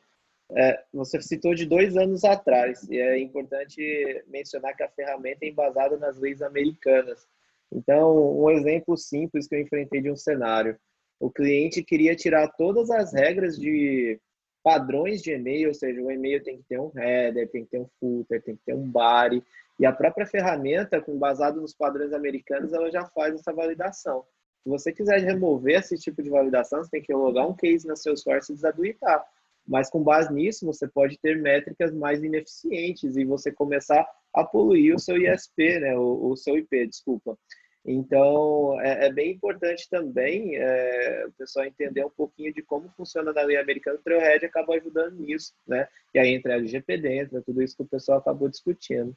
[0.57, 5.49] é, você citou de dois anos atrás, e é importante mencionar que a ferramenta é
[5.49, 7.27] embasada nas leis americanas.
[7.73, 10.77] Então, um exemplo simples que eu enfrentei de um cenário:
[11.21, 14.19] o cliente queria tirar todas as regras de
[14.63, 17.79] padrões de e-mail, ou seja, o e-mail tem que ter um header, tem que ter
[17.79, 19.43] um footer, tem que ter um body,
[19.79, 24.25] e a própria ferramenta, com baseado nos padrões americanos, ela já faz essa validação.
[24.63, 27.97] Se você quiser remover esse tipo de validação, você tem que logar um case na
[27.97, 29.25] Salesforce e desabilitar.
[29.67, 34.95] Mas com base nisso, você pode ter métricas mais ineficientes e você começar a poluir
[34.95, 35.97] o seu ISP, né?
[35.97, 37.39] o, o seu IP, desculpa.
[37.85, 43.33] Então, é, é, bem importante também é, o pessoal entender um pouquinho de como funciona
[43.33, 43.97] na lei americana.
[43.97, 45.89] O Trailhead acaba ajudando nisso, né?
[46.15, 49.17] E aí entra a LGPD, entra tudo isso que o pessoal acabou discutindo.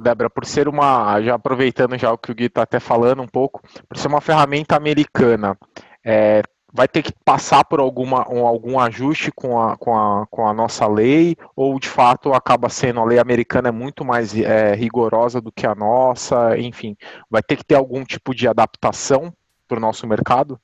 [0.00, 3.28] Débora, por ser uma, já aproveitando já o que o Gui está até falando um
[3.28, 5.54] pouco, por ser uma ferramenta americana,
[6.02, 6.40] é,
[6.72, 10.54] vai ter que passar por alguma, um, algum ajuste com a, com, a, com a
[10.54, 15.40] nossa lei, ou de fato acaba sendo a lei americana é muito mais é, rigorosa
[15.40, 16.96] do que a nossa, enfim,
[17.28, 19.32] vai ter que ter algum tipo de adaptação
[19.68, 20.58] para o nosso mercado?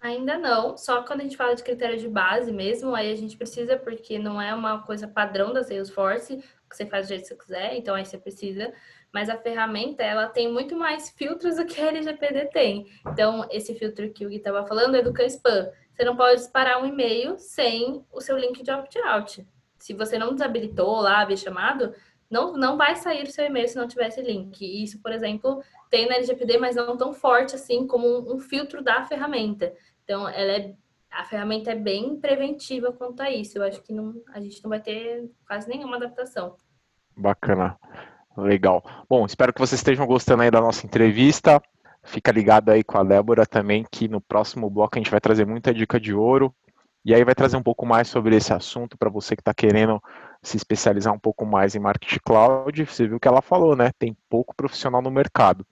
[0.00, 3.36] Ainda não, só quando a gente fala de critério de base mesmo, aí a gente
[3.36, 7.28] precisa, porque não é uma coisa padrão da Salesforce, que você faz do jeito que
[7.28, 8.72] você quiser, então aí você precisa
[9.12, 12.86] mas a ferramenta ela tem muito mais filtros do que a LGPD tem.
[13.06, 15.70] Então, esse filtro que o Gui estava falando é do spam.
[15.92, 19.46] Você não pode disparar um e-mail sem o seu link de opt-out.
[19.78, 21.94] Se você não desabilitou lá, ver chamado,
[22.30, 24.64] não, não vai sair o seu e-mail se não tiver esse link.
[24.64, 28.38] E isso, por exemplo, tem na LGPD, mas não tão forte assim como um, um
[28.38, 29.74] filtro da ferramenta.
[30.04, 30.74] Então, ela é,
[31.10, 33.58] a ferramenta é bem preventiva quanto a isso.
[33.58, 36.56] Eu acho que não, a gente não vai ter quase nenhuma adaptação.
[37.16, 37.76] Bacana.
[38.42, 38.82] Legal.
[39.08, 41.62] Bom, espero que vocês estejam gostando aí da nossa entrevista.
[42.02, 45.46] Fica ligado aí com a Débora também, que no próximo bloco a gente vai trazer
[45.46, 46.54] muita dica de ouro.
[47.04, 50.02] E aí vai trazer um pouco mais sobre esse assunto para você que está querendo
[50.42, 52.84] se especializar um pouco mais em marketing cloud.
[52.84, 53.90] Você viu que ela falou, né?
[53.98, 55.66] Tem pouco profissional no mercado.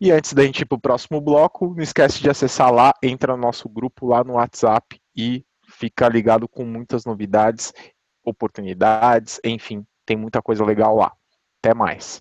[0.00, 3.36] E antes da gente ir para o próximo bloco, não esquece de acessar lá, entra
[3.36, 7.72] no nosso grupo lá no WhatsApp e fica ligado com muitas novidades,
[8.24, 11.12] oportunidades, enfim, tem muita coisa legal lá.
[11.60, 12.20] Até mais.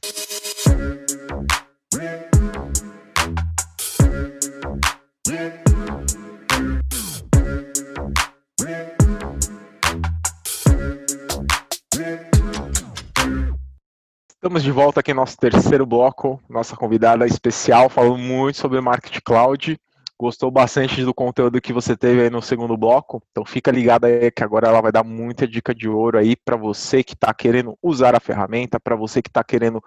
[14.34, 19.20] Estamos de volta aqui no nosso terceiro bloco, nossa convidada especial falando muito sobre Market
[19.24, 19.80] Cloud.
[20.20, 23.22] Gostou bastante do conteúdo que você teve aí no segundo bloco?
[23.30, 26.58] Então fica ligado aí que agora ela vai dar muita dica de ouro aí para
[26.58, 29.80] você que está querendo usar a ferramenta, para você que está querendo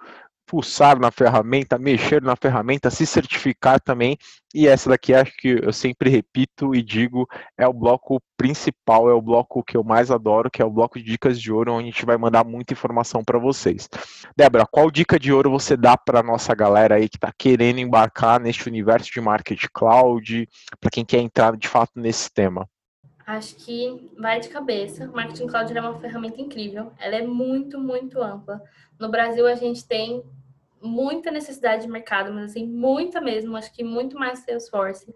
[0.51, 4.17] pulsar na ferramenta, mexer na ferramenta, se certificar também.
[4.53, 7.25] E essa daqui acho que eu sempre repito e digo,
[7.57, 10.99] é o bloco principal, é o bloco que eu mais adoro, que é o bloco
[10.99, 13.87] de dicas de ouro, onde a gente vai mandar muita informação para vocês.
[14.35, 18.37] Débora, qual dica de ouro você dá para nossa galera aí que está querendo embarcar
[18.37, 20.49] neste universo de marketing cloud,
[20.81, 22.67] para quem quer entrar de fato nesse tema?
[23.25, 25.05] Acho que vai de cabeça.
[25.05, 26.91] O Marketing Cloud é uma ferramenta incrível.
[26.99, 28.61] Ela é muito, muito ampla.
[28.99, 30.21] No Brasil, a gente tem
[30.81, 35.13] muita necessidade de mercado, mas assim, muita mesmo, acho que muito mais Salesforce.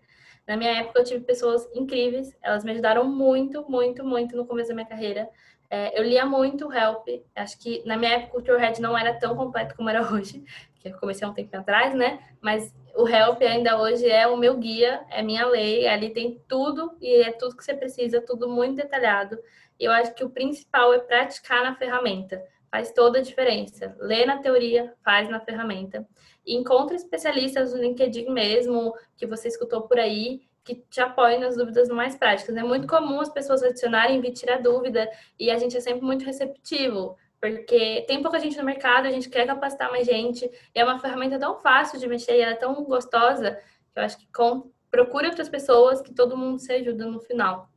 [0.48, 4.70] Na minha época eu tive pessoas incríveis, elas me ajudaram muito, muito, muito no começo
[4.70, 5.28] da minha carreira.
[5.70, 9.36] É, eu lia muito Help, acho que na minha época o Tourhead não era tão
[9.36, 10.44] completo como era hoje,
[10.80, 12.20] que eu comecei há um tempo atrás, né?
[12.40, 16.96] Mas o Help ainda hoje é o meu guia, é minha lei, ali tem tudo
[17.02, 19.40] e é tudo que você precisa, tudo muito detalhado.
[19.80, 22.42] E eu acho que o principal é praticar na ferramenta
[22.76, 23.96] faz toda a diferença.
[24.00, 26.06] Lê na teoria, faz na ferramenta.
[26.46, 31.56] E encontre especialistas no LinkedIn mesmo, que você escutou por aí, que te apoiem nas
[31.56, 32.54] dúvidas mais práticas.
[32.54, 35.10] É muito comum as pessoas adicionarem, vir tirar dúvida,
[35.40, 39.30] e a gente é sempre muito receptivo, porque tem pouca gente no mercado, a gente
[39.30, 42.56] quer capacitar mais gente, e é uma ferramenta tão fácil de mexer, e ela é
[42.56, 43.58] tão gostosa,
[43.94, 44.70] que eu acho que com...
[44.92, 47.70] procure outras pessoas, que todo mundo se ajuda no final.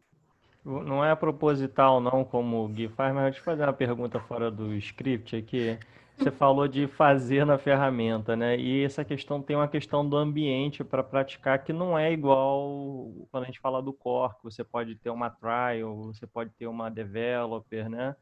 [0.69, 4.51] Não é proposital, não, como o Gui faz, mas eu te fazer uma pergunta fora
[4.51, 5.79] do script aqui.
[6.15, 8.55] Você falou de fazer na ferramenta, né?
[8.59, 13.45] E essa questão tem uma questão do ambiente para praticar que não é igual quando
[13.45, 17.89] a gente fala do core, você pode ter uma trial, você pode ter uma developer,
[17.89, 18.15] né?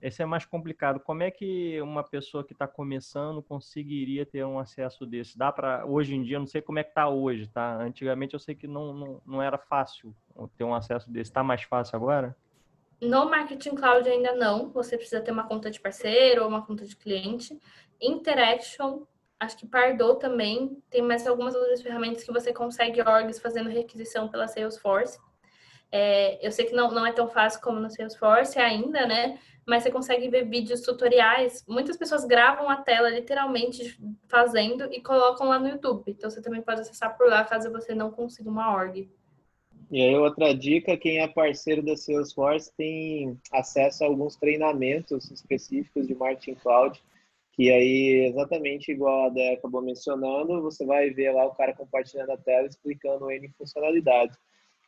[0.00, 1.00] Esse é mais complicado.
[1.00, 5.36] Como é que uma pessoa que está começando conseguiria ter um acesso desse?
[5.36, 7.76] Dá para hoje em dia, não sei como é que está hoje, tá?
[7.82, 10.14] Antigamente eu sei que não, não, não era fácil
[10.56, 11.30] ter um acesso desse.
[11.30, 12.36] Está mais fácil agora?
[13.00, 14.70] No Marketing Cloud ainda não.
[14.70, 17.58] Você precisa ter uma conta de parceiro ou uma conta de cliente.
[18.00, 19.02] Interaction,
[19.38, 20.82] acho que Pardot também.
[20.90, 25.18] Tem mais algumas outras ferramentas que você consegue orgs fazendo requisição pela Salesforce.
[25.90, 29.38] É, eu sei que não, não é tão fácil como no Salesforce ainda, né?
[29.66, 31.64] Mas você consegue ver vídeos tutoriais.
[31.66, 33.98] Muitas pessoas gravam a tela literalmente
[34.28, 36.04] fazendo e colocam lá no YouTube.
[36.08, 39.08] Então você também pode acessar por lá caso você não consiga uma org.
[39.90, 46.06] E aí outra dica, quem é parceiro da Salesforce tem acesso a alguns treinamentos específicos
[46.06, 47.02] de marketing cloud,
[47.52, 52.30] que aí exatamente igual a Dé acabou mencionando, você vai ver lá o cara compartilhando
[52.30, 54.36] a tela explicando N funcionalidades.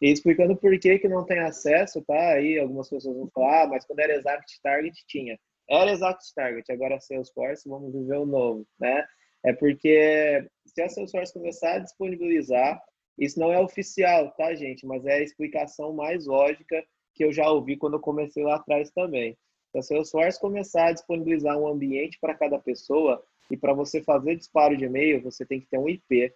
[0.01, 2.35] E explicando por que, que não tem acesso, tá?
[2.35, 5.39] Aí algumas pessoas vão falar, ah, mas quando era Exact Target tinha.
[5.69, 9.05] Era Exact Target, agora Salesforce, vamos viver o novo, né?
[9.45, 12.81] É porque se a Salesforce começar a disponibilizar,
[13.19, 14.87] isso não é oficial, tá, gente?
[14.87, 16.85] Mas é a explicação mais lógica
[17.15, 19.37] que eu já ouvi quando eu comecei lá atrás também.
[19.73, 24.37] Se a Salesforce começar a disponibilizar um ambiente para cada pessoa, e para você fazer
[24.37, 26.33] disparo de e-mail, você tem que ter um IP.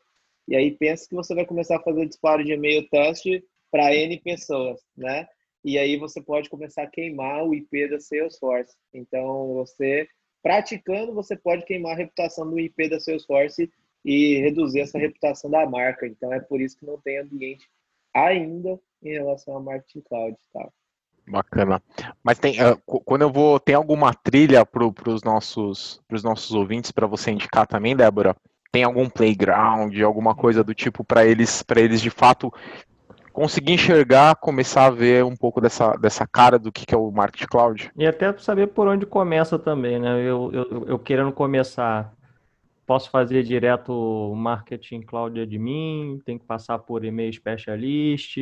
[0.49, 4.19] E aí pensa que você vai começar a fazer disparo de e-mail teste para N
[4.21, 5.27] pessoas, né?
[5.65, 8.75] E aí você pode começar a queimar o IP da Salesforce.
[8.93, 10.09] Então, você
[10.43, 13.71] praticando, você pode queimar a reputação do IP da Salesforce
[14.05, 16.07] e reduzir essa reputação da marca.
[16.07, 17.69] Então, é por isso que não tem ambiente
[18.15, 20.69] ainda em relação a marketing cloud, tá?
[21.29, 21.83] Bacana.
[22.25, 27.07] Mas tem, uh, quando eu vou, tem alguma trilha para os nossos, nossos ouvintes para
[27.07, 28.35] você indicar também, Débora?
[28.71, 32.53] tem algum playground, alguma coisa do tipo para eles, para eles de fato
[33.33, 37.11] conseguir enxergar, começar a ver um pouco dessa, dessa cara do que, que é o
[37.11, 37.91] Market Cloud.
[37.97, 40.21] E até saber por onde começa também, né?
[40.21, 42.13] Eu, eu, eu querendo começar,
[42.87, 48.37] posso fazer direto Marketing Cloud Admin, tem que passar por e-mail specialist,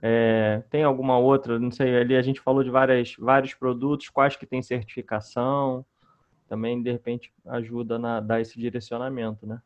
[0.00, 4.34] é, tem alguma outra, não sei, ali a gente falou de várias, vários produtos, quais
[4.34, 5.84] que tem certificação,
[6.48, 9.60] também de repente ajuda a dar esse direcionamento, né?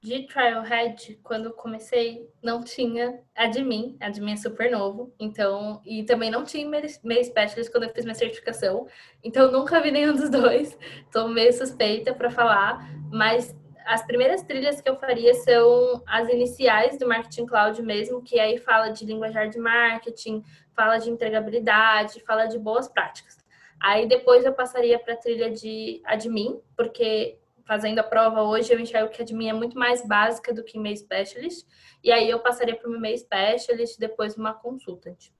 [0.00, 6.44] De Trailhead, quando comecei, não tinha admin, admin é super novo, então, e também não
[6.44, 8.86] tinha meio specialist quando eu fiz minha certificação,
[9.24, 10.78] então nunca vi nenhum dos dois,
[11.10, 13.52] tô meio suspeita para falar, mas
[13.88, 18.56] as primeiras trilhas que eu faria são as iniciais do Marketing Cloud mesmo, que aí
[18.58, 20.44] fala de linguajar de marketing,
[20.76, 23.38] fala de entregabilidade, fala de boas práticas.
[23.80, 27.38] Aí depois eu passaria para a trilha de admin, porque
[27.68, 30.96] fazendo a prova hoje eu enxergo que admin é muito mais básica do que e-mail
[30.96, 31.66] specialist.
[32.02, 35.30] E aí eu passaria para o e-mail specialist, depois uma consultant.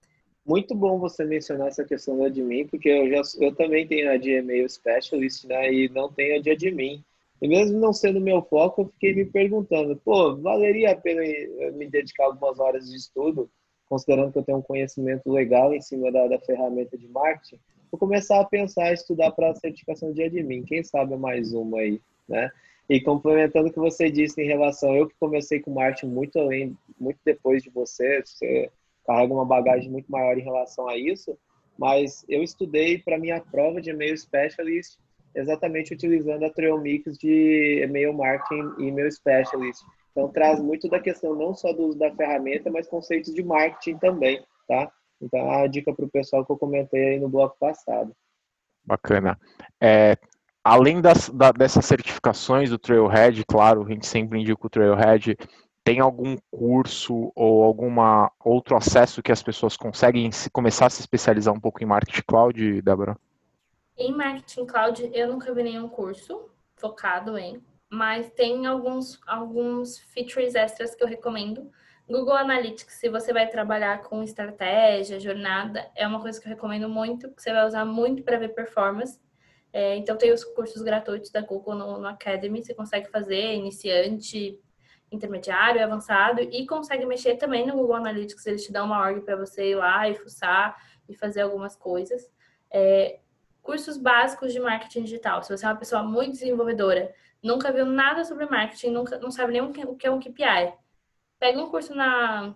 [0.45, 4.18] muito bom você mencionar essa questão do admin, porque eu, já, eu também tenho a
[4.18, 7.03] de e-mail specialist, né, e não tenho a de admin.
[7.41, 11.22] E mesmo não sendo meu foco, eu fiquei me perguntando, pô, valeria a pena
[11.72, 13.51] me dedicar algumas horas de estudo,
[13.89, 17.61] considerando que eu tenho um conhecimento legal em cima da, da ferramenta de marketing?
[17.91, 20.62] Vou começar a pensar, estudar para a certificação de admin.
[20.64, 22.51] Quem sabe mais uma aí, né?
[22.89, 26.76] E complementando o que você disse em relação, eu que comecei com marketing muito além,
[26.99, 28.70] muito depois de você, você
[29.07, 31.37] carrega uma bagagem muito maior em relação a isso,
[31.79, 34.99] mas eu estudei para minha prova de e-mail specialist
[35.35, 39.83] exatamente utilizando a Trail Mix de e-mail marketing e e-mail specialist.
[40.11, 43.99] Então traz muito da questão não só do uso da ferramenta, mas conceitos de marketing
[43.99, 44.91] também, tá?
[45.20, 48.12] Então a dica para o pessoal que eu comentei aí no bloco passado.
[48.85, 49.39] Bacana.
[49.81, 50.16] É,
[50.68, 55.34] além das, da, dessas certificações do Trailhead, claro, a gente sempre indica o Trailhead,
[55.82, 61.00] tem algum curso ou alguma outro acesso que as pessoas conseguem se, começar a se
[61.00, 63.16] especializar um pouco em marketing cloud, Débora?
[63.96, 70.54] Em marketing cloud, eu nunca vi nenhum curso focado em, mas tem alguns, alguns features
[70.54, 71.70] extras que eu recomendo.
[72.06, 76.90] Google Analytics, se você vai trabalhar com estratégia, jornada, é uma coisa que eu recomendo
[76.90, 79.18] muito, que você vai usar muito para ver performance.
[79.79, 84.59] É, então, tem os cursos gratuitos da Google no, no Academy, você consegue fazer iniciante,
[85.09, 89.37] intermediário, avançado, e consegue mexer também no Google Analytics, eles te dão uma org para
[89.37, 90.76] você ir lá e fuçar
[91.09, 92.29] e fazer algumas coisas.
[92.72, 93.20] É,
[93.62, 95.45] cursos básicos de marketing digital.
[95.45, 99.53] Se você é uma pessoa muito desenvolvedora, nunca viu nada sobre marketing, nunca, não sabe
[99.53, 100.74] nem o que é um KPI,
[101.39, 102.53] pega um curso na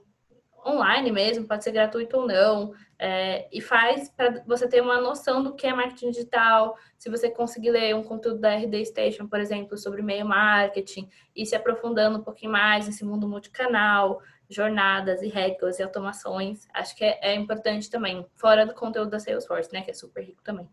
[0.64, 5.42] online mesmo, pode ser gratuito ou não, é, e faz para você ter uma noção
[5.42, 6.76] do que é marketing digital.
[6.96, 11.44] Se você conseguir ler um conteúdo da RD Station, por exemplo, sobre e-mail marketing, e
[11.44, 17.04] se aprofundando um pouquinho mais nesse mundo multicanal, jornadas e regras e automações, acho que
[17.04, 20.68] é, é importante também, fora do conteúdo da Salesforce, né, que é super rico também.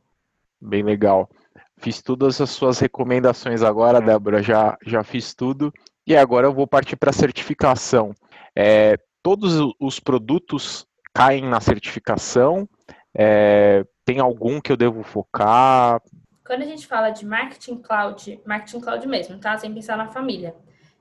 [0.61, 1.29] Bem legal.
[1.77, 5.73] Fiz todas as suas recomendações agora, Débora, já, já fiz tudo.
[6.05, 8.13] E agora eu vou partir para a certificação.
[8.53, 8.97] É,
[9.29, 12.67] todos os produtos caem na certificação?
[13.15, 16.01] É, tem algum que eu devo focar?
[16.43, 19.55] Quando a gente fala de marketing cloud, marketing cloud mesmo, tá?
[19.55, 20.55] Sem pensar na família.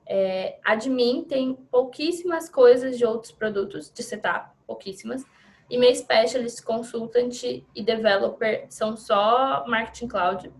[0.05, 5.25] É, admin tem pouquíssimas coisas de outros produtos de setup, pouquíssimas.
[5.67, 10.53] E-mail Specialist, Consultant e Developer são só Marketing Cloud.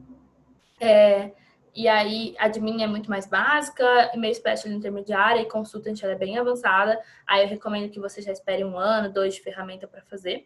[0.82, 1.34] É,
[1.80, 6.38] e aí, admin é muito mais básica, e-mail special intermediária e consultant ela é bem
[6.38, 7.02] avançada.
[7.26, 10.46] Aí eu recomendo que você já espere um ano, dois de ferramenta para fazer.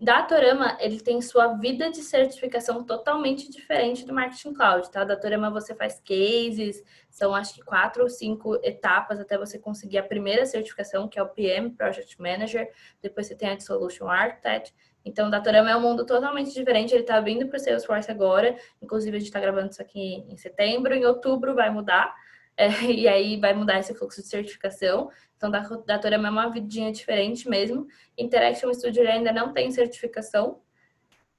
[0.00, 5.04] Datorama, ele tem sua vida de certificação totalmente diferente do Marketing Cloud, tá?
[5.04, 10.02] Datorama você faz cases, são acho que quatro ou cinco etapas até você conseguir a
[10.02, 12.72] primeira certificação, que é o PM, Project Manager,
[13.02, 14.74] depois você tem a de Solution Architect.
[15.08, 18.54] Então, o Datorama é um mundo totalmente diferente, ele tá vindo para o Salesforce agora,
[18.82, 22.14] inclusive a gente está gravando isso aqui em setembro, em outubro vai mudar,
[22.56, 25.10] é, e aí vai mudar esse fluxo de certificação.
[25.36, 27.86] Então, da Datorama é uma vidinha diferente mesmo.
[28.18, 30.60] Interaction Studio ainda não tem certificação.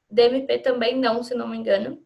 [0.10, 2.02] DMP também não, se não me engano.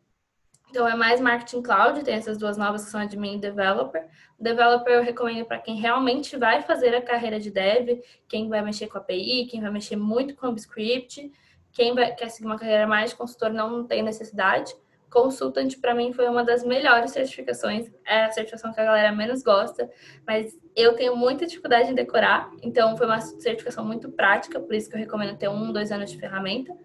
[0.69, 4.07] Então, é mais Marketing Cloud, tem essas duas novas que são Admin e Developer.
[4.39, 8.63] O Developer eu recomendo para quem realmente vai fazer a carreira de Dev, quem vai
[8.63, 11.31] mexer com API, quem vai mexer muito com o script,
[11.73, 14.73] quem vai, quer seguir uma carreira mais de consultor não tem necessidade.
[15.09, 17.91] Consultant, para mim, foi uma das melhores certificações.
[18.05, 19.89] É a certificação que a galera menos gosta,
[20.25, 24.89] mas eu tenho muita dificuldade em decorar, então foi uma certificação muito prática, por isso
[24.89, 26.75] que eu recomendo ter um, dois anos de ferramenta.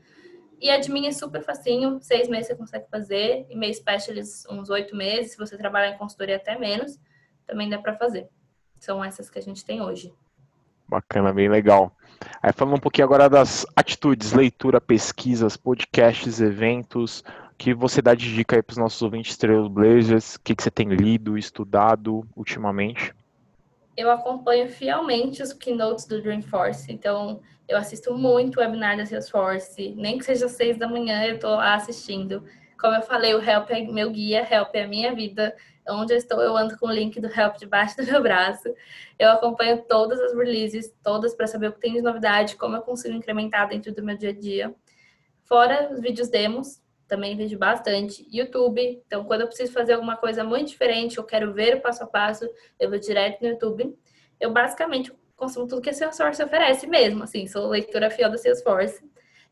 [0.60, 4.96] E admin é super facinho, seis meses você consegue fazer, e meio specialist uns oito
[4.96, 6.98] meses, se você trabalhar em consultoria até menos,
[7.46, 8.28] também dá para fazer.
[8.78, 10.12] São essas que a gente tem hoje.
[10.88, 11.92] Bacana, bem legal.
[12.42, 17.22] Aí falando um pouquinho agora das atitudes, leitura, pesquisas, podcasts, eventos,
[17.58, 20.70] que você dá de dica aí para os nossos ouvintes Trailblazers, o que, que você
[20.70, 23.12] tem lido, estudado ultimamente?
[23.96, 29.92] Eu acompanho fielmente os keynotes do Dreamforce, então eu assisto muito o webinar da Salesforce,
[29.96, 32.44] nem que seja seis da manhã eu estou lá assistindo.
[32.80, 35.54] Como eu falei, o Help é meu guia, Help é a minha vida.
[35.88, 38.68] Onde eu estou, eu ando com o link do Help debaixo do meu braço.
[39.18, 42.82] Eu acompanho todas as releases, todas para saber o que tem de novidade, como eu
[42.82, 44.74] consigo incrementar dentro do meu dia a dia.
[45.44, 48.26] Fora os vídeos demos, também vejo bastante.
[48.30, 52.04] YouTube, então quando eu preciso fazer alguma coisa muito diferente, eu quero ver o passo
[52.04, 53.98] a passo, eu vou direto no YouTube.
[54.38, 59.02] Eu basicamente consumo tudo que a Salesforce oferece mesmo, assim, sou leitora fiel da Salesforce.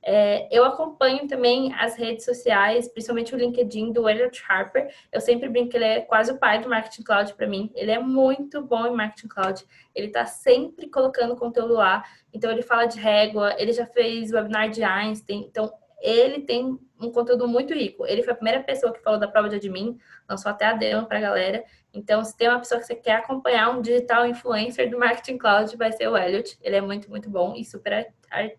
[0.09, 4.89] É, eu acompanho também as redes sociais, principalmente o LinkedIn do Elliot Harper.
[5.11, 7.73] Eu sempre brinco que ele é quase o pai do Marketing Cloud para mim.
[7.75, 9.67] Ele é muito bom em Marketing Cloud.
[9.93, 12.05] Ele está sempre colocando conteúdo lá.
[12.33, 15.45] Então, ele fala de régua, ele já fez webinar de Einstein.
[15.51, 18.07] Então, ele tem um conteúdo muito rico.
[18.07, 19.99] Ele foi a primeira pessoa que falou da prova de admin,
[20.29, 21.65] lançou até a demo para a galera.
[21.93, 25.77] Então, se tem uma pessoa que você quer acompanhar, um digital influencer do Marketing Cloud,
[25.77, 26.57] vai ser o Elliot.
[26.63, 28.15] Ele é muito, muito bom e super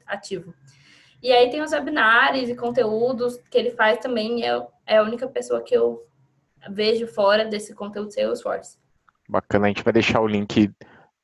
[0.06, 0.54] ativo.
[1.22, 4.46] E aí tem os webinars e conteúdos que ele faz também.
[4.46, 6.06] É, é a única pessoa que eu
[6.70, 8.78] vejo fora desse conteúdo Salesforce.
[9.28, 10.72] Bacana, a gente vai deixar o link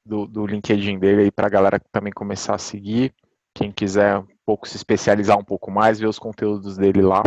[0.06, 3.14] do, do LinkedIn dele aí para a galera também começar a seguir.
[3.54, 7.24] Quem quiser um pouco se especializar um pouco mais, ver os conteúdos dele lá.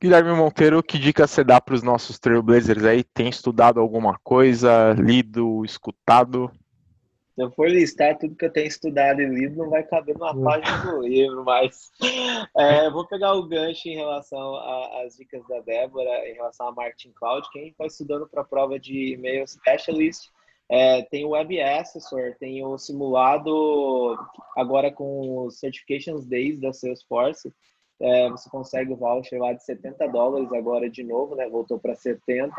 [0.00, 3.02] Guilherme Monteiro, que dica você dá para os nossos Trailblazers aí?
[3.02, 6.50] Tem estudado alguma coisa, lido, escutado?
[7.34, 10.40] Se eu for listar tudo que eu tenho estudado e lido, não vai caber numa
[10.40, 11.90] página do livro, mas
[12.56, 14.54] é, vou pegar o gancho em relação
[15.00, 17.48] às dicas da Débora, em relação a Marketing Cloud.
[17.50, 20.30] Quem está estudando para a prova de e-mail specialist,
[20.70, 24.16] é, tem o Web Assessor, tem o simulado
[24.56, 27.52] agora com os Certifications Days da Salesforce.
[28.00, 31.48] É, você consegue o voucher lá de 70 dólares agora de novo, né?
[31.48, 32.52] Voltou para 70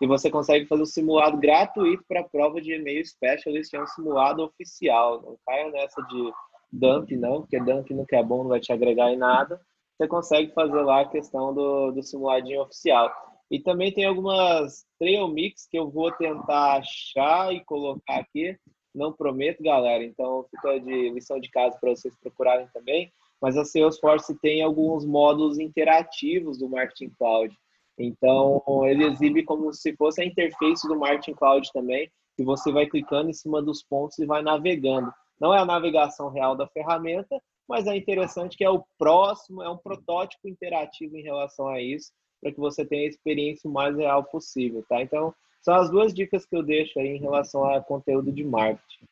[0.00, 3.86] e você consegue fazer o simulado gratuito para a prova de e-mail specialist, é um
[3.86, 5.20] simulado oficial.
[5.22, 6.32] Não caia nessa de
[6.72, 9.60] dump, não, porque dump não é bom, não vai te agregar em nada.
[9.96, 13.12] Você consegue fazer lá a questão do, do simuladinho oficial.
[13.50, 18.56] E também tem algumas trail mix que eu vou tentar achar e colocar aqui.
[18.94, 20.04] Não prometo, galera.
[20.04, 23.10] Então fica de lição de casa para vocês procurarem também.
[23.40, 27.56] Mas a Salesforce tem alguns módulos interativos do Marketing Cloud.
[27.98, 32.86] Então, ele exibe como se fosse a interface do Marketing Cloud também, e você vai
[32.86, 35.12] clicando em cima dos pontos e vai navegando.
[35.40, 39.68] Não é a navegação real da ferramenta, mas é interessante que é o próximo, é
[39.68, 43.96] um protótipo interativo em relação a isso, para que você tenha a experiência o mais
[43.96, 45.02] real possível, tá?
[45.02, 49.04] Então, são as duas dicas que eu deixo aí em relação a conteúdo de marketing.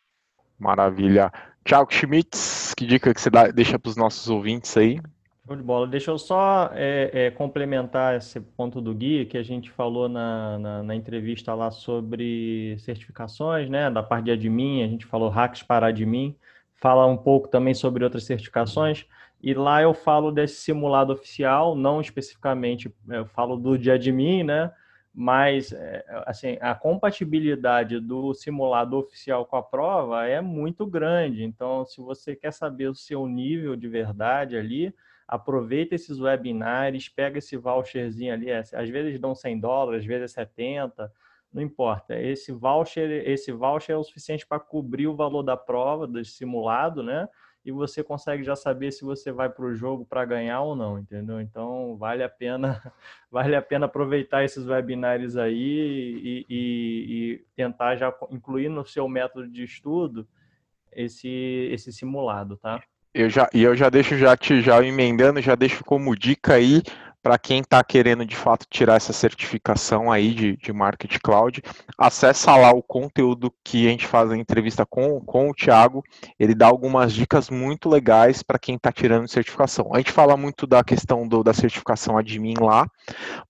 [0.59, 1.31] Maravilha.
[1.65, 5.01] Thiago Schmitz, que dica que você dá, deixa para os nossos ouvintes aí?
[5.47, 5.87] Show de bola.
[5.87, 10.59] Deixa eu só é, é, complementar esse ponto do Gui, que a gente falou na,
[10.59, 13.91] na, na, entrevista lá sobre certificações, né?
[13.91, 16.37] Da parte de admin, a gente falou hacks para admin,
[16.75, 19.07] fala um pouco também sobre outras certificações,
[19.41, 24.73] e lá eu falo desse simulado oficial, não especificamente, eu falo do de admin, né?
[25.19, 31.43] Mas, é, assim, a compatibilidade do simulado oficial com a prova é muito grande.
[31.43, 34.95] Então, se você quer saber o seu nível de verdade ali,
[35.27, 40.33] aproveita esses webinars, pega esse voucherzinho ali, é, às vezes dão 100 dólares, às vezes
[40.33, 41.11] é 70,
[41.53, 42.15] não importa.
[42.21, 47.03] Esse voucher, esse voucher é o suficiente para cobrir o valor da prova, do simulado,
[47.03, 47.27] né?
[47.67, 51.01] E você consegue já saber se você vai para o jogo para ganhar ou não,
[51.01, 51.41] entendeu?
[51.41, 52.81] Então vale a pena,
[53.29, 59.09] vale a pena aproveitar esses webinars aí e, e, e tentar já incluir no seu
[59.09, 60.29] método de estudo
[60.93, 62.81] esse, esse simulado, tá?
[63.13, 66.83] Eu já, e eu já deixo já te já emendando, já deixo como dica aí
[67.27, 71.61] para quem está querendo de fato tirar essa certificação aí de, de Market Cloud,
[71.99, 76.05] acessa lá o conteúdo que a gente faz a entrevista com, com o Thiago,
[76.39, 79.91] ele dá algumas dicas muito legais para quem está tirando certificação.
[79.93, 82.87] A gente fala muito da questão do, da certificação admin lá,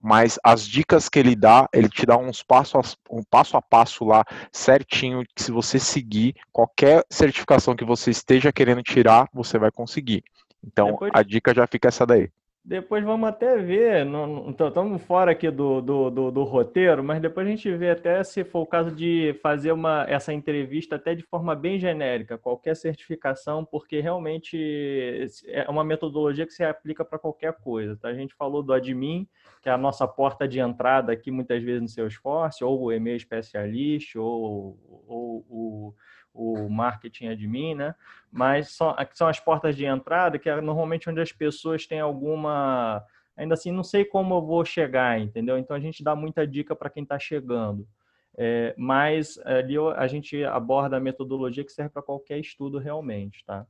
[0.01, 3.61] mas as dicas que ele dá, ele te dá uns passo a, um passo a
[3.61, 9.59] passo lá certinho, que se você seguir, qualquer certificação que você esteja querendo tirar, você
[9.59, 10.25] vai conseguir.
[10.65, 11.11] Então, Depois...
[11.15, 12.31] a dica já fica essa daí.
[12.67, 17.47] Depois vamos até ver, então estamos fora aqui do, do, do, do, roteiro, mas depois
[17.47, 21.23] a gente vê até se for o caso de fazer uma, essa entrevista até de
[21.23, 24.59] forma bem genérica, qualquer certificação, porque realmente
[25.47, 27.97] é uma metodologia que se aplica para qualquer coisa.
[27.97, 28.09] Tá?
[28.09, 29.29] A gente falou do admin,
[29.63, 33.17] que é a nossa porta de entrada aqui muitas vezes no Salesforce, ou o e-mail
[33.17, 35.95] especialista, ou, ou o
[36.37, 37.95] o marketing admin, né?
[38.31, 43.05] Mas são, são as portas de entrada que é normalmente onde as pessoas têm alguma.
[43.37, 45.59] Ainda assim, não sei como eu vou chegar, entendeu?
[45.59, 47.87] Então a gente dá muita dica para quem está chegando.
[48.39, 53.67] É, mas ali a gente aborda a metodologia que serve para qualquer estudo realmente, tá?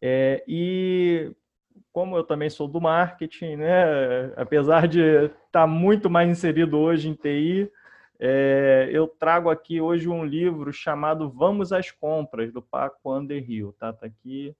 [0.00, 1.32] É, e
[1.92, 4.32] como eu também sou do marketing, né?
[4.36, 7.70] Apesar de estar tá muito mais inserido hoje em TI,
[8.24, 13.72] é, eu trago aqui hoje um livro chamado Vamos às Compras, do Paco Underhill.
[13.72, 14.54] Tá, tá aqui,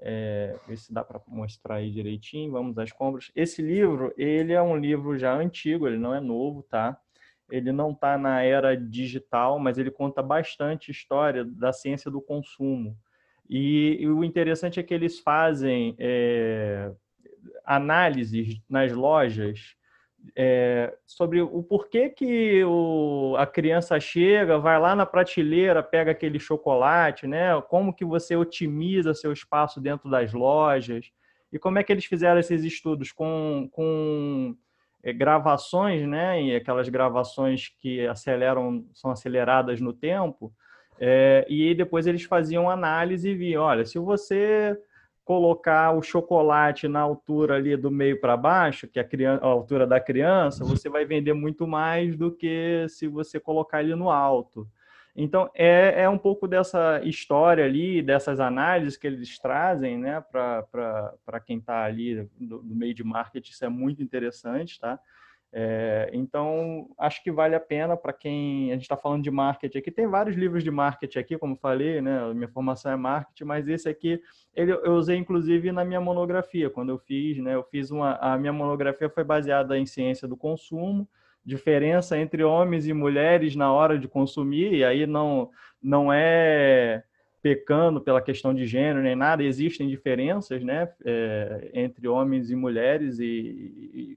[0.00, 2.52] é, ver se dá para mostrar aí direitinho.
[2.52, 3.30] Vamos às Compras.
[3.36, 6.98] Esse livro, ele é um livro já antigo, ele não é novo, tá?
[7.50, 12.96] Ele não está na era digital, mas ele conta bastante história da ciência do consumo.
[13.46, 16.90] E, e o interessante é que eles fazem é,
[17.62, 19.76] análises nas lojas
[20.36, 26.38] é, sobre o porquê que o, a criança chega, vai lá na prateleira, pega aquele
[26.38, 27.60] chocolate, né?
[27.68, 31.10] Como que você otimiza seu espaço dentro das lojas
[31.52, 34.56] e como é que eles fizeram esses estudos com, com
[35.02, 36.42] é, gravações, né?
[36.42, 40.52] E aquelas gravações que aceleram, são aceleradas no tempo.
[40.98, 44.78] É, e depois eles faziam análise e viam, olha, se você
[45.24, 49.48] colocar o chocolate na altura ali do meio para baixo, que é a, criança, a,
[49.48, 54.10] altura da criança, você vai vender muito mais do que se você colocar ele no
[54.10, 54.66] alto.
[55.14, 61.40] Então, é, é um pouco dessa história ali, dessas análises que eles trazem, né, para
[61.44, 64.98] quem está ali no, meio de marketing, isso é muito interessante, tá?
[65.54, 68.70] É, então, acho que vale a pena para quem.
[68.70, 69.90] A gente está falando de marketing aqui.
[69.90, 72.32] Tem vários livros de marketing aqui, como falei, né?
[72.32, 74.18] Minha formação é marketing, mas esse aqui
[74.54, 77.54] ele, eu usei inclusive na minha monografia, quando eu fiz, né?
[77.54, 78.16] Eu fiz uma.
[78.16, 81.06] A minha monografia foi baseada em ciência do consumo,
[81.44, 85.50] diferença entre homens e mulheres na hora de consumir, e aí não,
[85.82, 87.04] não é
[87.42, 93.18] pecando pela questão de gênero nem nada, existem diferenças né, é, entre homens e mulheres
[93.18, 94.16] e,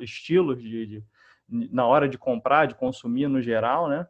[0.00, 1.04] estilos de, de,
[1.48, 4.06] na hora de comprar, de consumir no geral, né?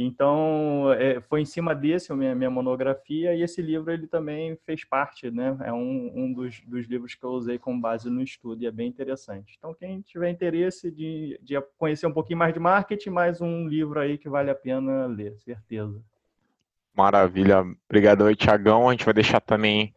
[0.00, 4.56] Então, é, foi em cima desse a minha, minha, monografia e esse livro ele também
[4.64, 5.56] fez parte, né?
[5.64, 8.70] É um, um dos, dos, livros que eu usei como base no estudo e é
[8.70, 9.56] bem interessante.
[9.58, 13.98] Então, quem tiver interesse de, de conhecer um pouquinho mais de marketing, mais um livro
[13.98, 16.00] aí que vale a pena ler, certeza.
[16.98, 17.64] Maravilha.
[17.88, 18.88] Obrigado aí, Tiagão.
[18.88, 19.94] A gente vai deixar também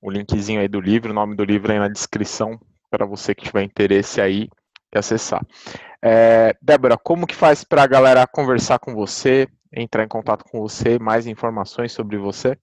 [0.00, 2.58] o linkzinho aí do livro, o nome do livro aí na descrição
[2.90, 4.48] para você que tiver interesse aí
[4.90, 5.46] e acessar.
[6.00, 10.58] É, Débora, como que faz para a galera conversar com você, entrar em contato com
[10.58, 12.56] você, mais informações sobre você?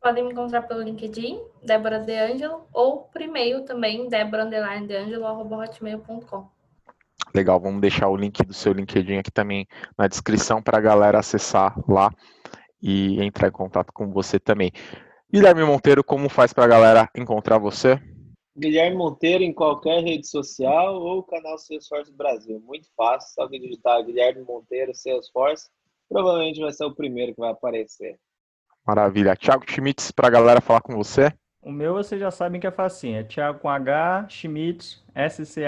[0.00, 6.48] Podem me encontrar pelo LinkedIn, Débora De Angelo, ou por e-mail também, débora_deangelo.hotmail.com.
[7.34, 9.68] Legal, vamos deixar o link do seu LinkedIn aqui também
[9.98, 12.10] na descrição para a galera acessar lá
[12.86, 14.70] e entrar em contato com você também.
[15.32, 18.00] Guilherme Monteiro, como faz para a galera encontrar você?
[18.56, 22.62] Guilherme Monteiro em qualquer rede social ou canal Salesforce Brasil.
[22.64, 25.68] Muito fácil, só que digitar Guilherme Monteiro Salesforce,
[26.08, 28.18] provavelmente vai ser o primeiro que vai aparecer.
[28.86, 29.34] Maravilha.
[29.34, 31.32] Thiago Schmitz, para a galera falar com você.
[31.66, 35.66] O meu vocês já sabem que é facinho, é Thiago com H, Schmitz, S-C-H-M-I-T-Z,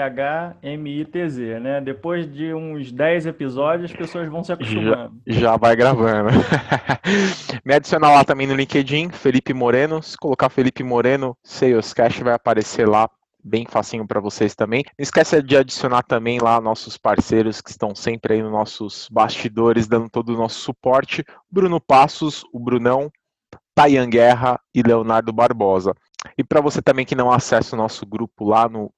[1.59, 1.81] né?
[1.81, 5.19] Depois de uns 10 episódios, as pessoas vão se acostumando.
[5.27, 6.29] Já, já vai gravando.
[7.65, 10.01] Me adiciona lá também no LinkedIn, Felipe Moreno.
[10.01, 13.09] Se colocar Felipe Moreno, Salescast vai aparecer lá
[13.43, 14.85] bem facinho para vocês também.
[14.97, 19.85] Não esqueça de adicionar também lá nossos parceiros que estão sempre aí nos nossos bastidores,
[19.85, 21.25] dando todo o nosso suporte.
[21.51, 23.11] Bruno Passos, o Brunão,
[23.75, 25.93] Tayan Guerra e Leonardo Barbosa.
[26.37, 28.91] E para você também que não acessa o nosso grupo lá no,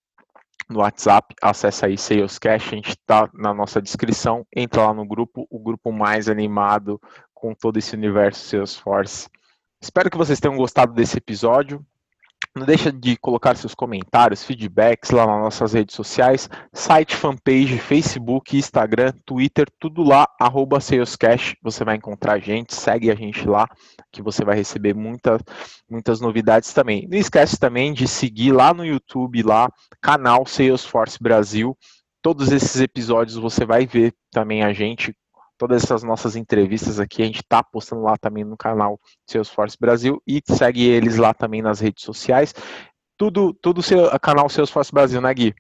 [0.70, 5.46] no WhatsApp, acessa aí Salescast, a gente está na nossa descrição, entra lá no grupo,
[5.50, 7.00] o grupo mais animado
[7.34, 9.30] com todo esse universo Salesforce.
[9.82, 11.84] Espero que vocês tenham gostado desse episódio.
[12.54, 18.58] Não deixa de colocar seus comentários, feedbacks lá nas nossas redes sociais, site, fanpage, Facebook,
[18.58, 23.70] Instagram, Twitter, tudo lá, arroba Salescash, você vai encontrar a gente, segue a gente lá,
[24.12, 25.42] que você vai receber muitas,
[25.90, 27.08] muitas novidades também.
[27.10, 29.72] Não esquece também de seguir lá no YouTube, lá,
[30.02, 31.78] canal Salesforce Brasil,
[32.22, 35.16] todos esses episódios você vai ver também a gente
[35.62, 40.20] todas essas nossas entrevistas aqui a gente está postando lá também no canal Salesforce Brasil
[40.26, 42.52] e segue eles lá também nas redes sociais.
[43.16, 45.54] Tudo, tudo seu, canal Salesforce Brasil, né, Gui?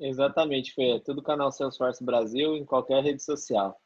[0.00, 1.00] Exatamente, Fê.
[1.06, 3.76] Tudo canal Salesforce Brasil em qualquer rede social.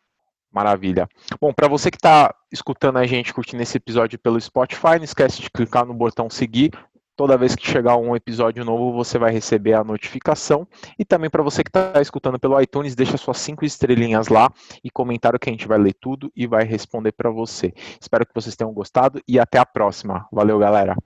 [0.50, 1.06] Maravilha.
[1.38, 5.42] Bom, para você que está escutando a gente, curtindo esse episódio pelo Spotify, não esquece
[5.42, 6.70] de clicar no botão seguir
[7.16, 10.66] Toda vez que chegar um episódio novo, você vai receber a notificação.
[10.98, 14.50] E também para você que está escutando pelo iTunes, deixa suas cinco estrelinhas lá
[14.82, 17.72] e comentário que a gente vai ler tudo e vai responder para você.
[18.00, 20.26] Espero que vocês tenham gostado e até a próxima.
[20.32, 20.96] Valeu, galera!